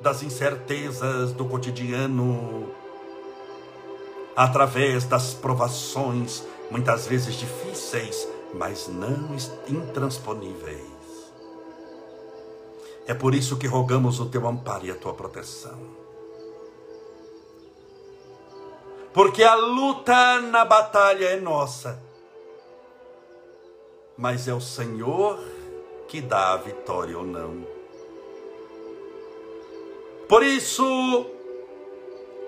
das 0.00 0.22
incertezas 0.22 1.34
do 1.34 1.44
cotidiano, 1.44 2.80
através 4.36 5.04
das 5.04 5.34
provações, 5.34 6.42
muitas 6.70 7.06
vezes 7.06 7.34
difíceis, 7.34 8.28
mas 8.54 8.88
não 8.88 9.34
intransponíveis. 9.68 10.80
É 13.06 13.14
por 13.14 13.34
isso 13.34 13.56
que 13.56 13.66
rogamos 13.66 14.20
o 14.20 14.26
teu 14.26 14.46
amparo 14.46 14.86
e 14.86 14.90
a 14.90 14.94
tua 14.94 15.14
proteção. 15.14 15.78
Porque 19.12 19.42
a 19.42 19.54
luta 19.54 20.40
na 20.40 20.64
batalha 20.64 21.26
é 21.26 21.40
nossa. 21.40 22.00
mas 24.16 24.46
é 24.46 24.54
o 24.54 24.60
Senhor 24.60 25.38
que 26.06 26.20
dá 26.20 26.52
a 26.52 26.56
vitória 26.56 27.18
ou 27.18 27.24
não. 27.24 27.66
Por 30.28 30.42
isso, 30.42 31.26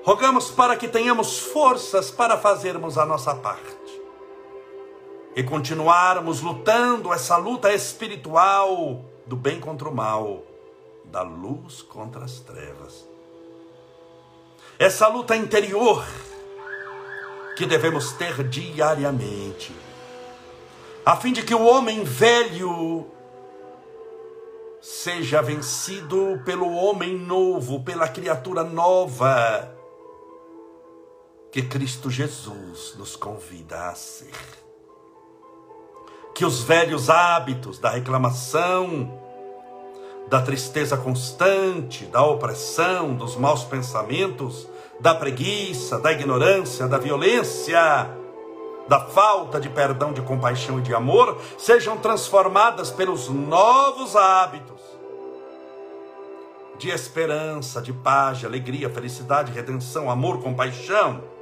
rogamos 0.05 0.51
para 0.51 0.77
que 0.77 0.87
tenhamos 0.87 1.39
forças 1.39 2.11
para 2.11 2.37
fazermos 2.37 2.99
a 2.99 3.07
nossa 3.07 3.35
parte 3.35 3.75
e 5.35 5.43
continuarmos 5.43 6.43
lutando 6.43 7.13
essa 7.13 7.39
luta 7.39 7.73
espiritual 7.73 9.03
do 9.27 9.35
bem 9.35 9.59
contra 9.59 9.89
o 9.89 9.95
mal, 9.95 10.43
da 11.07 11.23
luz 11.23 11.81
contra 11.83 12.25
as 12.25 12.39
trevas. 12.41 13.09
Essa 14.79 15.09
luta 15.09 15.35
interior 15.35 16.05
que 17.57 17.65
devemos 17.65 18.13
ter 18.13 18.47
diariamente, 18.47 19.75
a 21.05 21.17
fim 21.17 21.33
de 21.33 21.43
que 21.43 21.55
o 21.55 21.65
homem 21.65 22.05
velho 22.05 23.07
seja 24.83 25.41
vencido 25.41 26.43
pelo 26.45 26.75
homem 26.75 27.17
novo, 27.17 27.83
pela 27.83 28.07
criatura 28.07 28.63
nova 28.63 29.74
que 31.55 31.63
Cristo 31.63 32.11
Jesus 32.11 32.97
nos 32.99 33.15
convida 33.15 33.89
a 33.89 33.95
ser. 33.95 34.35
Que 36.35 36.45
os 36.45 36.65
velhos 36.65 37.09
hábitos 37.09 37.79
da 37.79 37.91
reclamação, 37.91 39.17
da 40.29 40.43
tristeza 40.43 40.97
constante, 40.97 42.07
da 42.07 42.25
opressão, 42.25 43.15
dos 43.15 43.37
maus 43.37 43.63
pensamentos, 43.63 44.69
da 44.99 45.15
preguiça, 45.15 45.97
da 46.01 46.11
ignorância, 46.11 46.89
da 46.89 46.99
violência, 46.99 47.79
da 48.89 48.99
falta 48.99 49.61
de 49.61 49.69
perdão, 49.69 50.13
de 50.13 50.23
compaixão 50.23 50.81
e 50.81 50.83
de 50.83 50.93
amor, 50.93 51.41
sejam 51.57 51.97
transformadas 51.99 52.91
pelos 52.91 53.29
novos 53.29 54.17
hábitos 54.17 54.83
de 56.77 56.91
esperança, 56.91 57.81
de 57.81 57.93
paz, 57.93 58.39
de 58.39 58.47
alegria, 58.47 58.91
felicidade, 58.91 59.53
redenção, 59.53 60.11
amor, 60.11 60.43
compaixão, 60.43 61.33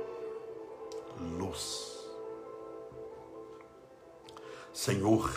Senhor, 4.72 5.30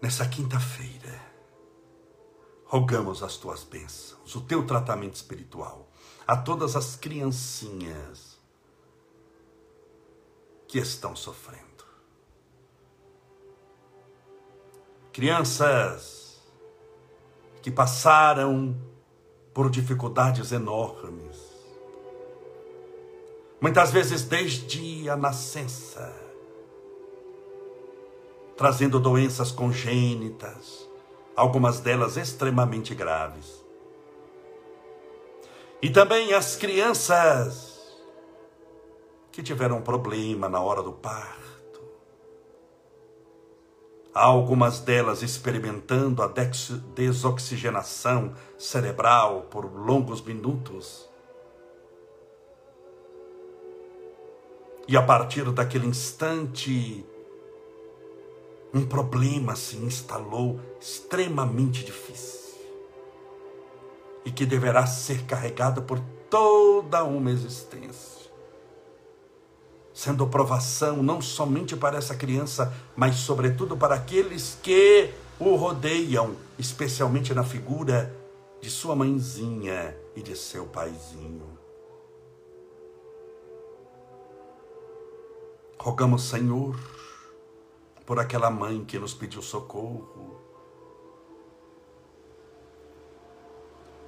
nessa 0.00 0.26
quinta-feira, 0.28 1.20
rogamos 2.64 3.22
as 3.22 3.36
tuas 3.36 3.64
bênçãos, 3.64 4.34
o 4.34 4.40
teu 4.40 4.66
tratamento 4.66 5.14
espiritual 5.14 5.88
a 6.26 6.36
todas 6.36 6.74
as 6.74 6.96
criancinhas 6.96 8.38
que 10.66 10.78
estão 10.78 11.14
sofrendo. 11.14 11.84
Crianças 15.12 16.42
que 17.62 17.70
passaram 17.70 18.76
por 19.54 19.70
dificuldades 19.70 20.50
enormes, 20.50 21.53
muitas 23.64 23.90
vezes 23.90 24.24
desde 24.24 25.08
a 25.08 25.16
nascença, 25.16 26.14
trazendo 28.58 29.00
doenças 29.00 29.50
congênitas, 29.50 30.86
algumas 31.34 31.80
delas 31.80 32.18
extremamente 32.18 32.94
graves. 32.94 33.64
E 35.80 35.88
também 35.88 36.34
as 36.34 36.56
crianças 36.56 37.80
que 39.32 39.42
tiveram 39.42 39.80
problema 39.80 40.46
na 40.46 40.60
hora 40.60 40.82
do 40.82 40.92
parto. 40.92 41.80
algumas 44.12 44.78
delas 44.80 45.22
experimentando 45.22 46.22
a 46.22 46.30
desoxigenação 46.94 48.34
cerebral 48.58 49.46
por 49.50 49.64
longos 49.64 50.20
minutos 50.20 51.08
E 54.86 54.96
a 54.96 55.02
partir 55.02 55.50
daquele 55.50 55.86
instante, 55.86 57.04
um 58.72 58.84
problema 58.84 59.56
se 59.56 59.76
instalou 59.76 60.60
extremamente 60.80 61.84
difícil 61.84 62.44
e 64.24 64.30
que 64.30 64.44
deverá 64.44 64.86
ser 64.86 65.24
carregado 65.24 65.82
por 65.82 66.00
toda 66.28 67.04
uma 67.04 67.30
existência, 67.30 68.30
sendo 69.92 70.26
provação 70.26 71.02
não 71.02 71.20
somente 71.20 71.76
para 71.76 71.96
essa 71.96 72.14
criança, 72.14 72.74
mas 72.96 73.16
sobretudo 73.16 73.76
para 73.76 73.94
aqueles 73.94 74.58
que 74.62 75.10
o 75.38 75.54
rodeiam, 75.54 76.34
especialmente 76.58 77.32
na 77.32 77.44
figura 77.44 78.14
de 78.60 78.70
sua 78.70 78.96
mãezinha 78.96 79.96
e 80.16 80.22
de 80.22 80.36
seu 80.36 80.66
paizinho. 80.66 81.53
Rogamos, 85.84 86.22
Senhor, 86.22 86.74
por 88.06 88.18
aquela 88.18 88.48
mãe 88.48 88.82
que 88.86 88.98
nos 88.98 89.12
pediu 89.12 89.42
socorro, 89.42 90.40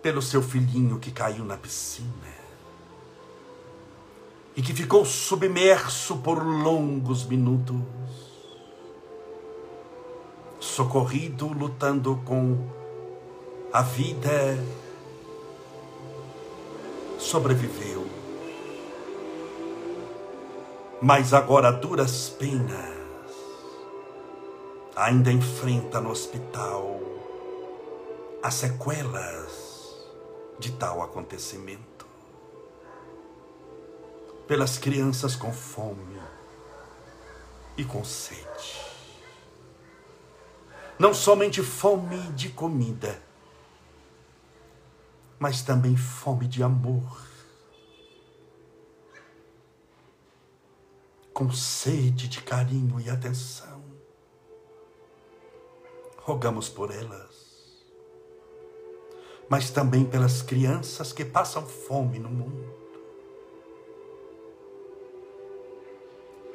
pelo 0.00 0.22
seu 0.22 0.40
filhinho 0.40 0.98
que 0.98 1.12
caiu 1.12 1.44
na 1.44 1.58
piscina 1.58 2.34
e 4.56 4.62
que 4.62 4.72
ficou 4.72 5.04
submerso 5.04 6.16
por 6.16 6.42
longos 6.42 7.26
minutos, 7.26 7.82
socorrido, 10.58 11.48
lutando 11.48 12.16
com 12.24 12.56
a 13.70 13.82
vida, 13.82 14.56
sobreviveu 17.18 18.15
mas 21.00 21.34
agora 21.34 21.70
duras 21.70 22.30
penas 22.30 22.96
ainda 24.94 25.30
enfrenta 25.30 26.00
no 26.00 26.10
hospital 26.10 26.98
as 28.42 28.54
sequelas 28.54 30.06
de 30.58 30.72
tal 30.72 31.02
acontecimento. 31.02 32.06
Pelas 34.46 34.78
crianças 34.78 35.34
com 35.34 35.52
fome 35.52 36.20
e 37.76 37.84
com 37.84 38.04
sede. 38.04 38.80
Não 40.98 41.12
somente 41.12 41.62
fome 41.62 42.16
de 42.32 42.48
comida, 42.50 43.20
mas 45.38 45.62
também 45.62 45.96
fome 45.96 46.46
de 46.46 46.62
amor 46.62 47.25
com 51.36 51.52
sede 51.52 52.28
de 52.28 52.40
carinho 52.40 52.98
e 52.98 53.10
atenção. 53.10 53.84
Rogamos 56.16 56.66
por 56.66 56.90
elas, 56.90 57.84
mas 59.46 59.68
também 59.68 60.02
pelas 60.02 60.40
crianças 60.40 61.12
que 61.12 61.26
passam 61.26 61.66
fome 61.66 62.18
no 62.18 62.30
mundo. 62.30 62.74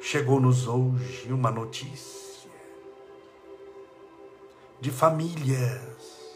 Chegou-nos 0.00 0.66
hoje 0.66 1.32
uma 1.32 1.52
notícia 1.52 2.50
de 4.80 4.90
famílias 4.90 6.34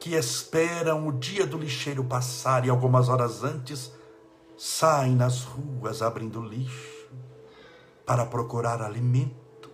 que 0.00 0.14
esperam 0.14 1.06
o 1.06 1.12
dia 1.12 1.46
do 1.46 1.58
lixeiro 1.58 2.02
passar 2.02 2.64
e 2.64 2.70
algumas 2.70 3.10
horas 3.10 3.44
antes 3.44 3.97
saem 4.58 5.14
nas 5.14 5.44
ruas 5.44 6.02
abrindo 6.02 6.42
lixo 6.42 7.08
para 8.04 8.26
procurar 8.26 8.82
alimento. 8.82 9.70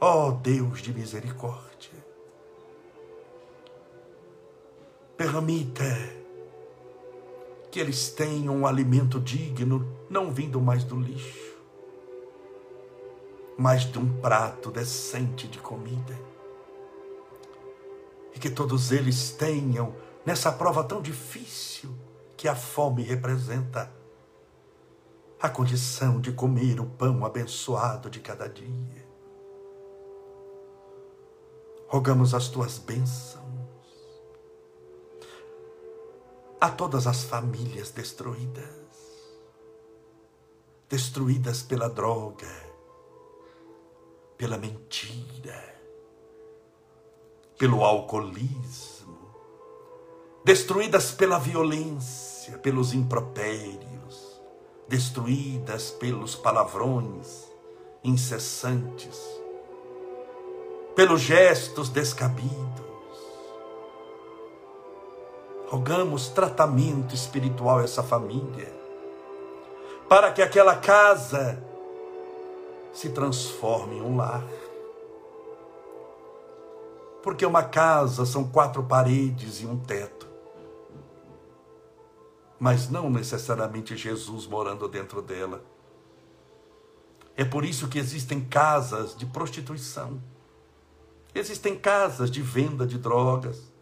Ó 0.00 0.28
oh, 0.28 0.32
Deus 0.32 0.80
de 0.80 0.94
misericórdia, 0.94 1.90
permita 5.16 5.84
que 7.70 7.80
eles 7.80 8.10
tenham 8.10 8.58
um 8.58 8.66
alimento 8.66 9.18
digno, 9.18 9.96
não 10.08 10.30
vindo 10.30 10.60
mais 10.60 10.84
do 10.84 10.96
lixo, 10.96 11.56
mas 13.58 13.90
de 13.90 13.98
um 13.98 14.20
prato 14.20 14.70
decente 14.70 15.48
de 15.48 15.58
comida. 15.58 16.16
E 18.34 18.38
que 18.38 18.50
todos 18.50 18.92
eles 18.92 19.30
tenham 19.30 19.94
nessa 20.24 20.52
prova 20.52 20.84
tão 20.84 21.00
difícil 21.00 21.94
que 22.36 22.48
a 22.48 22.54
fome 22.54 23.02
representa 23.02 23.90
a 25.40 25.48
condição 25.48 26.20
de 26.20 26.32
comer 26.32 26.80
o 26.80 26.86
pão 26.86 27.24
abençoado 27.24 28.08
de 28.08 28.20
cada 28.20 28.48
dia. 28.48 29.06
Rogamos 31.88 32.32
as 32.32 32.48
tuas 32.48 32.78
bênçãos 32.78 33.42
a 36.60 36.70
todas 36.70 37.08
as 37.08 37.24
famílias 37.24 37.90
destruídas, 37.90 38.86
destruídas 40.88 41.60
pela 41.60 41.90
droga, 41.90 42.46
pela 44.38 44.56
mentira, 44.56 45.74
pelo 47.58 47.82
alcoolismo, 47.82 49.21
destruídas 50.44 51.12
pela 51.12 51.38
violência, 51.38 52.58
pelos 52.58 52.92
impropérios, 52.92 54.40
destruídas 54.88 55.90
pelos 55.90 56.34
palavrões 56.34 57.50
incessantes, 58.04 59.20
pelos 60.96 61.20
gestos 61.20 61.88
descabidos. 61.88 62.82
Rogamos 65.68 66.28
tratamento 66.28 67.14
espiritual 67.14 67.78
a 67.78 67.84
essa 67.84 68.02
família, 68.02 68.70
para 70.08 70.32
que 70.32 70.42
aquela 70.42 70.76
casa 70.76 71.62
se 72.92 73.08
transforme 73.10 73.96
em 73.96 74.02
um 74.02 74.16
lar. 74.16 74.44
Porque 77.22 77.46
uma 77.46 77.62
casa 77.62 78.26
são 78.26 78.44
quatro 78.44 78.82
paredes 78.82 79.62
e 79.62 79.66
um 79.66 79.78
teto. 79.78 80.31
Mas 82.62 82.88
não 82.88 83.10
necessariamente 83.10 83.96
Jesus 83.96 84.46
morando 84.46 84.86
dentro 84.86 85.20
dela. 85.20 85.64
É 87.36 87.44
por 87.44 87.64
isso 87.64 87.88
que 87.88 87.98
existem 87.98 88.40
casas 88.40 89.16
de 89.16 89.26
prostituição. 89.26 90.22
Existem 91.34 91.76
casas 91.76 92.30
de 92.30 92.40
venda 92.40 92.86
de 92.86 92.98
drogas. 92.98 93.72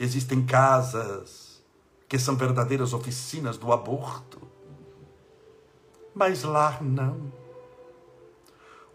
Existem 0.00 0.44
casas 0.44 1.62
que 2.08 2.18
são 2.18 2.34
verdadeiras 2.34 2.92
oficinas 2.92 3.56
do 3.56 3.72
aborto. 3.72 4.40
Mas 6.12 6.42
lar 6.42 6.82
não. 6.82 7.32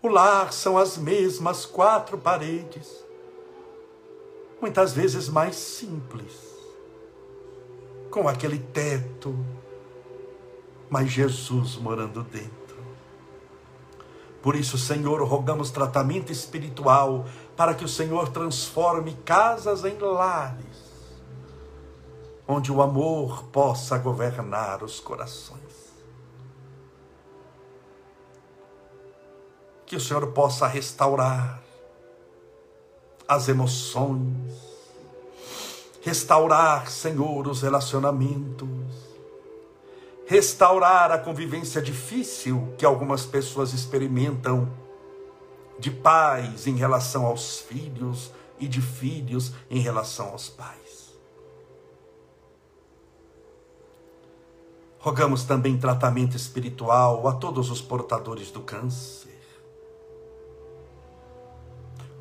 O 0.01 0.09
lar 0.09 0.51
são 0.51 0.77
as 0.77 0.97
mesmas 0.97 1.65
quatro 1.65 2.17
paredes, 2.17 3.05
muitas 4.59 4.91
vezes 4.91 5.29
mais 5.29 5.55
simples, 5.55 6.54
com 8.15 8.29
aquele 8.29 8.59
teto, 8.59 9.35
mas 10.89 11.11
Jesus 11.11 11.75
morando 11.75 12.23
dentro. 12.23 12.77
Por 14.41 14.55
isso, 14.55 14.77
Senhor, 14.77 15.21
rogamos 15.27 15.69
tratamento 15.69 16.31
espiritual 16.31 17.25
para 17.57 17.73
que 17.73 17.83
o 17.83 17.89
Senhor 17.89 18.29
transforme 18.29 19.17
casas 19.25 19.83
em 19.83 19.97
lares, 19.97 21.11
onde 22.47 22.71
o 22.71 22.81
amor 22.81 23.47
possa 23.47 23.97
governar 23.97 24.81
os 24.81 25.01
corações. 25.01 25.93
Que 29.85 29.97
o 29.97 29.99
Senhor 29.99 30.27
possa 30.27 30.67
restaurar 30.67 31.61
as 33.27 33.49
emoções, 33.49 34.74
restaurar, 36.05 36.87
Senhor, 36.91 37.47
os 37.47 37.63
relacionamentos, 37.63 38.69
restaurar 40.27 41.11
a 41.11 41.17
convivência 41.17 41.81
difícil 41.81 42.75
que 42.77 42.85
algumas 42.85 43.25
pessoas 43.25 43.73
experimentam 43.73 44.71
de 45.79 45.89
pais 45.89 46.67
em 46.67 46.75
relação 46.75 47.25
aos 47.25 47.59
filhos 47.59 48.31
e 48.59 48.67
de 48.67 48.81
filhos 48.81 49.53
em 49.67 49.79
relação 49.79 50.27
aos 50.29 50.47
pais. 50.47 51.15
Rogamos 54.99 55.43
também 55.43 55.75
tratamento 55.75 56.37
espiritual 56.37 57.27
a 57.27 57.33
todos 57.33 57.71
os 57.71 57.81
portadores 57.81 58.51
do 58.51 58.59
câncer, 58.59 59.39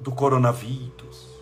do 0.00 0.10
coronavírus, 0.10 1.33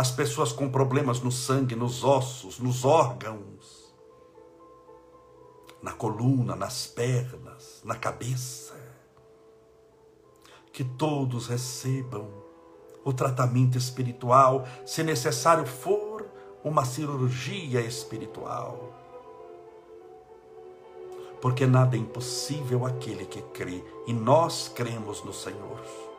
as 0.00 0.10
pessoas 0.10 0.50
com 0.50 0.66
problemas 0.70 1.20
no 1.20 1.30
sangue, 1.30 1.76
nos 1.76 2.02
ossos, 2.02 2.58
nos 2.58 2.86
órgãos, 2.86 3.94
na 5.82 5.92
coluna, 5.92 6.56
nas 6.56 6.86
pernas, 6.86 7.82
na 7.84 7.94
cabeça. 7.94 8.74
Que 10.72 10.82
todos 10.82 11.48
recebam 11.48 12.30
o 13.04 13.12
tratamento 13.12 13.76
espiritual, 13.76 14.66
se 14.86 15.02
necessário 15.02 15.66
for, 15.66 16.24
uma 16.64 16.86
cirurgia 16.86 17.82
espiritual. 17.82 18.94
Porque 21.42 21.66
nada 21.66 21.94
é 21.94 21.98
impossível 21.98 22.86
aquele 22.86 23.26
que 23.26 23.42
crê, 23.52 23.84
e 24.06 24.14
nós 24.14 24.66
cremos 24.74 25.22
no 25.22 25.34
Senhor. 25.34 26.09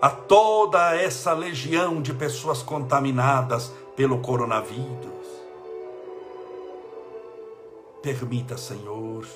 A 0.00 0.10
toda 0.10 0.94
essa 0.94 1.32
legião 1.32 2.00
de 2.00 2.14
pessoas 2.14 2.62
contaminadas 2.62 3.72
pelo 3.96 4.20
coronavírus, 4.20 5.18
Permita, 8.00 8.56
Senhor, 8.56 9.26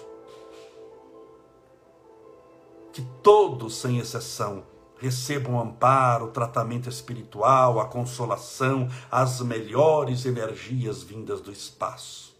que 2.92 3.02
todos, 3.22 3.76
sem 3.76 3.98
exceção, 3.98 4.62
recebam 4.98 5.58
amparo, 5.60 6.28
tratamento 6.28 6.88
espiritual, 6.88 7.80
a 7.80 7.86
consolação, 7.86 8.88
as 9.10 9.40
melhores 9.40 10.24
energias 10.24 11.02
vindas 11.02 11.40
do 11.40 11.50
espaço. 11.50 12.36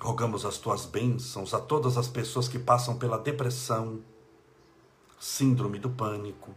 Rogamos 0.00 0.44
as 0.44 0.58
tuas 0.58 0.84
bênçãos 0.84 1.54
a 1.54 1.60
todas 1.60 1.96
as 1.96 2.08
pessoas 2.08 2.48
que 2.48 2.58
passam 2.58 2.98
pela 2.98 3.18
depressão, 3.18 4.00
síndrome 5.20 5.78
do 5.78 5.90
pânico, 5.90 6.50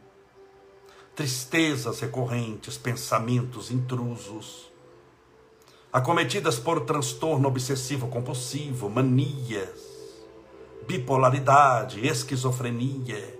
tristezas 1.13 1.99
recorrentes, 1.99 2.77
pensamentos 2.77 3.69
intrusos. 3.69 4.71
Acometidas 5.91 6.57
por 6.57 6.85
transtorno 6.85 7.49
obsessivo 7.49 8.07
compulsivo, 8.07 8.89
manias, 8.89 9.81
bipolaridade, 10.87 12.07
esquizofrenia, 12.07 13.37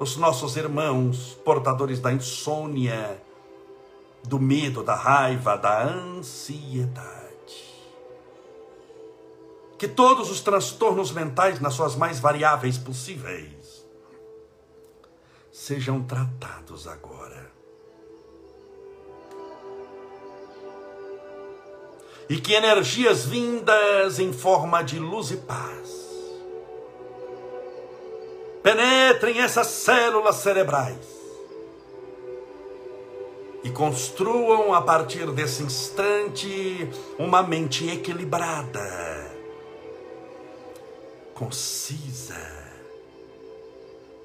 os 0.00 0.16
nossos 0.16 0.56
irmãos 0.56 1.38
portadores 1.44 2.00
da 2.00 2.10
insônia, 2.10 3.22
do 4.24 4.40
medo, 4.40 4.82
da 4.82 4.94
raiva, 4.94 5.56
da 5.56 5.82
ansiedade. 5.82 7.12
Que 9.78 9.86
todos 9.86 10.30
os 10.30 10.40
transtornos 10.40 11.12
mentais, 11.12 11.60
nas 11.60 11.74
suas 11.74 11.94
mais 11.94 12.18
variáveis 12.18 12.78
possíveis, 12.78 13.61
sejam 15.52 16.02
tratados 16.02 16.88
agora. 16.88 17.52
E 22.28 22.40
que 22.40 22.54
energias 22.54 23.26
vindas 23.26 24.18
em 24.18 24.32
forma 24.32 24.82
de 24.82 24.98
luz 24.98 25.30
e 25.30 25.36
paz 25.36 26.00
penetrem 28.62 29.40
essas 29.40 29.66
células 29.66 30.36
cerebrais 30.36 31.22
e 33.64 33.70
construam 33.70 34.72
a 34.72 34.80
partir 34.80 35.30
desse 35.32 35.62
instante 35.62 36.88
uma 37.18 37.42
mente 37.42 37.88
equilibrada, 37.88 38.80
concisa, 41.34 42.61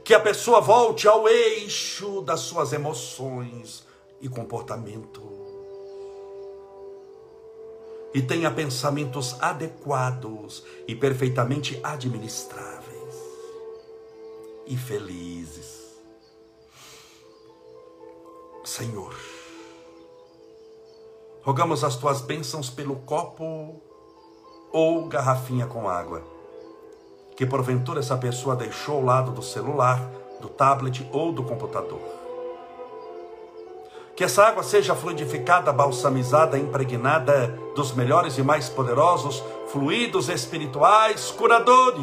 que 0.07 0.13
a 0.13 0.19
pessoa 0.21 0.61
volte 0.61 1.05
ao 1.05 1.27
eixo 1.27 2.21
das 2.21 2.39
suas 2.39 2.71
emoções 2.71 3.85
e 4.21 4.29
comportamento. 4.29 5.21
E 8.13 8.21
tenha 8.21 8.49
pensamentos 8.49 9.35
adequados 9.41 10.63
e 10.87 10.95
perfeitamente 10.95 11.77
administráveis. 11.83 13.15
E 14.65 14.77
felizes. 14.77 15.97
Senhor, 18.63 19.13
rogamos 21.41 21.83
as 21.83 21.97
tuas 21.97 22.21
bênçãos 22.21 22.69
pelo 22.69 22.95
copo 23.01 23.81
ou 24.71 25.05
garrafinha 25.09 25.67
com 25.67 25.89
água, 25.89 26.23
que 27.37 27.45
porventura 27.45 28.01
essa 28.01 28.17
pessoa 28.17 28.57
deixou 28.57 28.95
ao 28.95 29.03
lado 29.05 29.31
do 29.31 29.41
celular, 29.41 30.01
do 30.41 30.49
tablet 30.49 31.07
ou 31.13 31.31
do 31.31 31.43
computador 31.43 32.17
que 34.17 34.23
essa 34.23 34.45
água 34.45 34.63
seja 34.63 34.95
fluidificada, 34.95 35.71
balsamizada, 35.71 36.57
impregnada 36.57 37.49
dos 37.75 37.91
melhores 37.93 38.35
e 38.39 38.41
mais 38.41 38.67
poderosos 38.67 39.43
fluidos 39.67 40.27
espirituais 40.27 41.29
curadores. 41.29 42.01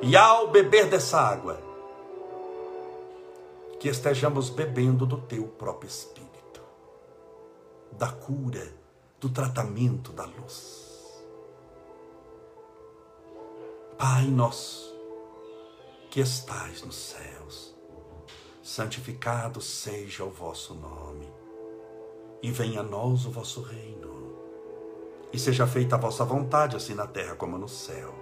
E 0.00 0.16
ao 0.16 0.46
beber 0.46 0.86
dessa 0.86 1.18
água, 1.18 1.58
que 3.80 3.88
estejamos 3.88 4.50
bebendo 4.50 5.04
do 5.04 5.18
teu 5.18 5.48
próprio 5.48 5.88
Espírito. 5.88 6.26
da 7.90 8.08
cura, 8.08 8.72
do 9.18 9.28
tratamento, 9.28 10.12
da 10.12 10.24
luz. 10.26 10.85
Pai 13.98 14.26
nosso, 14.26 14.94
que 16.10 16.20
estais 16.20 16.82
nos 16.82 16.96
céus, 16.96 17.74
santificado 18.62 19.58
seja 19.62 20.22
o 20.22 20.28
vosso 20.28 20.74
nome, 20.74 21.26
e 22.42 22.50
venha 22.50 22.80
a 22.80 22.82
nós 22.82 23.24
o 23.24 23.30
vosso 23.30 23.62
reino, 23.62 24.36
e 25.32 25.38
seja 25.38 25.66
feita 25.66 25.96
a 25.96 25.98
vossa 25.98 26.26
vontade, 26.26 26.76
assim 26.76 26.92
na 26.92 27.06
terra 27.06 27.36
como 27.36 27.56
no 27.56 27.70
céu. 27.70 28.12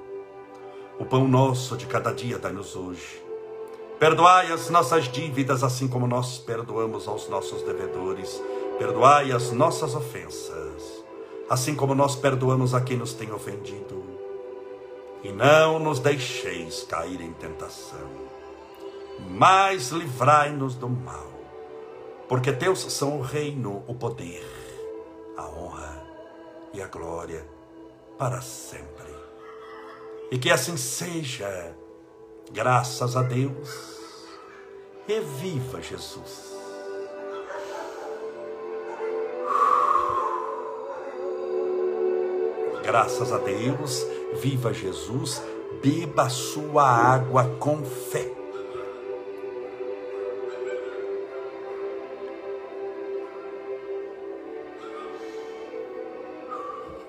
O 1.00 1.04
pão 1.04 1.26
nosso 1.26 1.76
de 1.76 1.86
cada 1.86 2.14
dia 2.14 2.38
dai-nos 2.38 2.76
hoje. 2.76 3.20
Perdoai 3.98 4.52
as 4.52 4.70
nossas 4.70 5.06
dívidas, 5.06 5.64
assim 5.64 5.88
como 5.88 6.06
nós 6.06 6.38
perdoamos 6.38 7.08
aos 7.08 7.28
nossos 7.28 7.62
devedores. 7.62 8.40
Perdoai 8.78 9.32
as 9.32 9.50
nossas 9.50 9.96
ofensas, 9.96 11.04
assim 11.50 11.74
como 11.74 11.96
nós 11.96 12.14
perdoamos 12.14 12.74
a 12.74 12.80
quem 12.80 12.96
nos 12.96 13.12
tem 13.12 13.32
ofendido 13.32 14.13
e 15.24 15.32
não 15.32 15.78
nos 15.78 15.98
deixeis 15.98 16.84
cair 16.84 17.18
em 17.22 17.32
tentação, 17.32 18.10
mas 19.30 19.88
livrai-nos 19.88 20.74
do 20.74 20.88
mal, 20.88 21.32
porque 22.28 22.52
teus 22.52 22.80
são 22.92 23.18
o 23.18 23.22
reino, 23.22 23.82
o 23.88 23.94
poder, 23.94 24.44
a 25.34 25.48
honra 25.48 26.06
e 26.74 26.82
a 26.82 26.86
glória 26.86 27.42
para 28.18 28.42
sempre. 28.42 29.14
E 30.30 30.38
que 30.38 30.50
assim 30.50 30.76
seja, 30.76 31.74
graças 32.52 33.16
a 33.16 33.22
Deus, 33.22 33.94
e 35.08 35.20
viva 35.20 35.80
Jesus. 35.80 36.52
Graças 42.82 43.32
a 43.32 43.38
Deus, 43.38 44.06
viva 44.40 44.72
Jesus, 44.72 45.42
beba 45.82 46.28
sua 46.28 46.84
água 46.84 47.44
com 47.58 47.84
fé. 47.84 48.30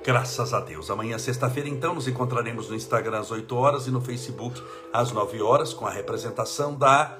Graças 0.05 0.53
a 0.53 0.59
Deus. 0.59 0.91
Amanhã, 0.91 1.17
sexta-feira, 1.17 1.67
então, 1.67 1.95
nos 1.95 2.07
encontraremos 2.07 2.69
no 2.69 2.75
Instagram 2.75 3.21
às 3.21 3.31
8 3.31 3.55
horas 3.55 3.87
e 3.87 3.91
no 3.91 3.99
Facebook 3.99 4.61
às 4.93 5.11
9 5.11 5.41
horas, 5.41 5.73
com 5.73 5.87
a 5.87 5.89
representação 5.89 6.75
da 6.75 7.17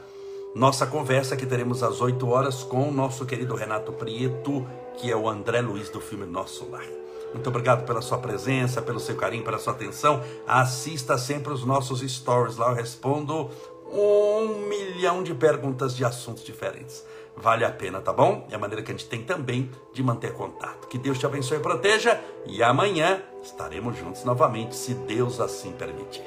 nossa 0.54 0.86
conversa 0.86 1.36
que 1.36 1.48
teremos 1.48 1.82
às 1.82 2.00
8 2.00 2.30
horas 2.30 2.64
com 2.64 2.88
o 2.88 2.92
nosso 2.92 3.26
querido 3.26 3.56
Renato 3.56 3.92
Prieto, 3.92 4.68
que 4.98 5.12
é 5.12 5.16
o 5.16 5.28
André 5.28 5.62
Luiz 5.62 5.90
do 5.90 6.00
filme 6.00 6.28
Nosso 6.28 6.70
Lar. 6.70 7.05
Muito 7.36 7.50
obrigado 7.50 7.86
pela 7.86 8.02
sua 8.02 8.18
presença, 8.18 8.82
pelo 8.82 8.98
seu 8.98 9.18
carinho, 9.18 9.44
pela 9.44 9.60
sua 9.60 9.74
atenção. 9.74 10.24
Assista 10.48 11.18
sempre 11.18 11.52
os 11.52 11.66
nossos 11.66 12.00
stories 12.00 12.56
lá, 12.56 12.70
eu 12.70 12.76
respondo 12.76 13.52
um 13.92 14.66
milhão 14.70 15.22
de 15.22 15.34
perguntas 15.36 15.94
de 15.94 16.06
assuntos 16.06 16.46
diferentes. 16.46 17.06
Vale 17.36 17.66
a 17.66 17.70
pena, 17.70 18.00
tá 18.00 18.14
bom? 18.14 18.48
É 18.50 18.56
a 18.56 18.58
maneira 18.58 18.82
que 18.82 18.90
a 18.90 18.96
gente 18.96 19.10
tem 19.10 19.22
também 19.22 19.70
de 19.94 20.02
manter 20.02 20.32
contato. 20.32 20.88
Que 20.88 20.98
Deus 20.98 21.20
te 21.20 21.26
abençoe 21.26 21.58
e 21.58 21.60
proteja. 21.60 22.20
E 22.46 22.64
amanhã 22.64 23.22
estaremos 23.44 23.98
juntos 23.98 24.24
novamente, 24.24 24.74
se 24.74 24.94
Deus 24.94 25.42
assim 25.42 25.74
permitir. 25.74 26.24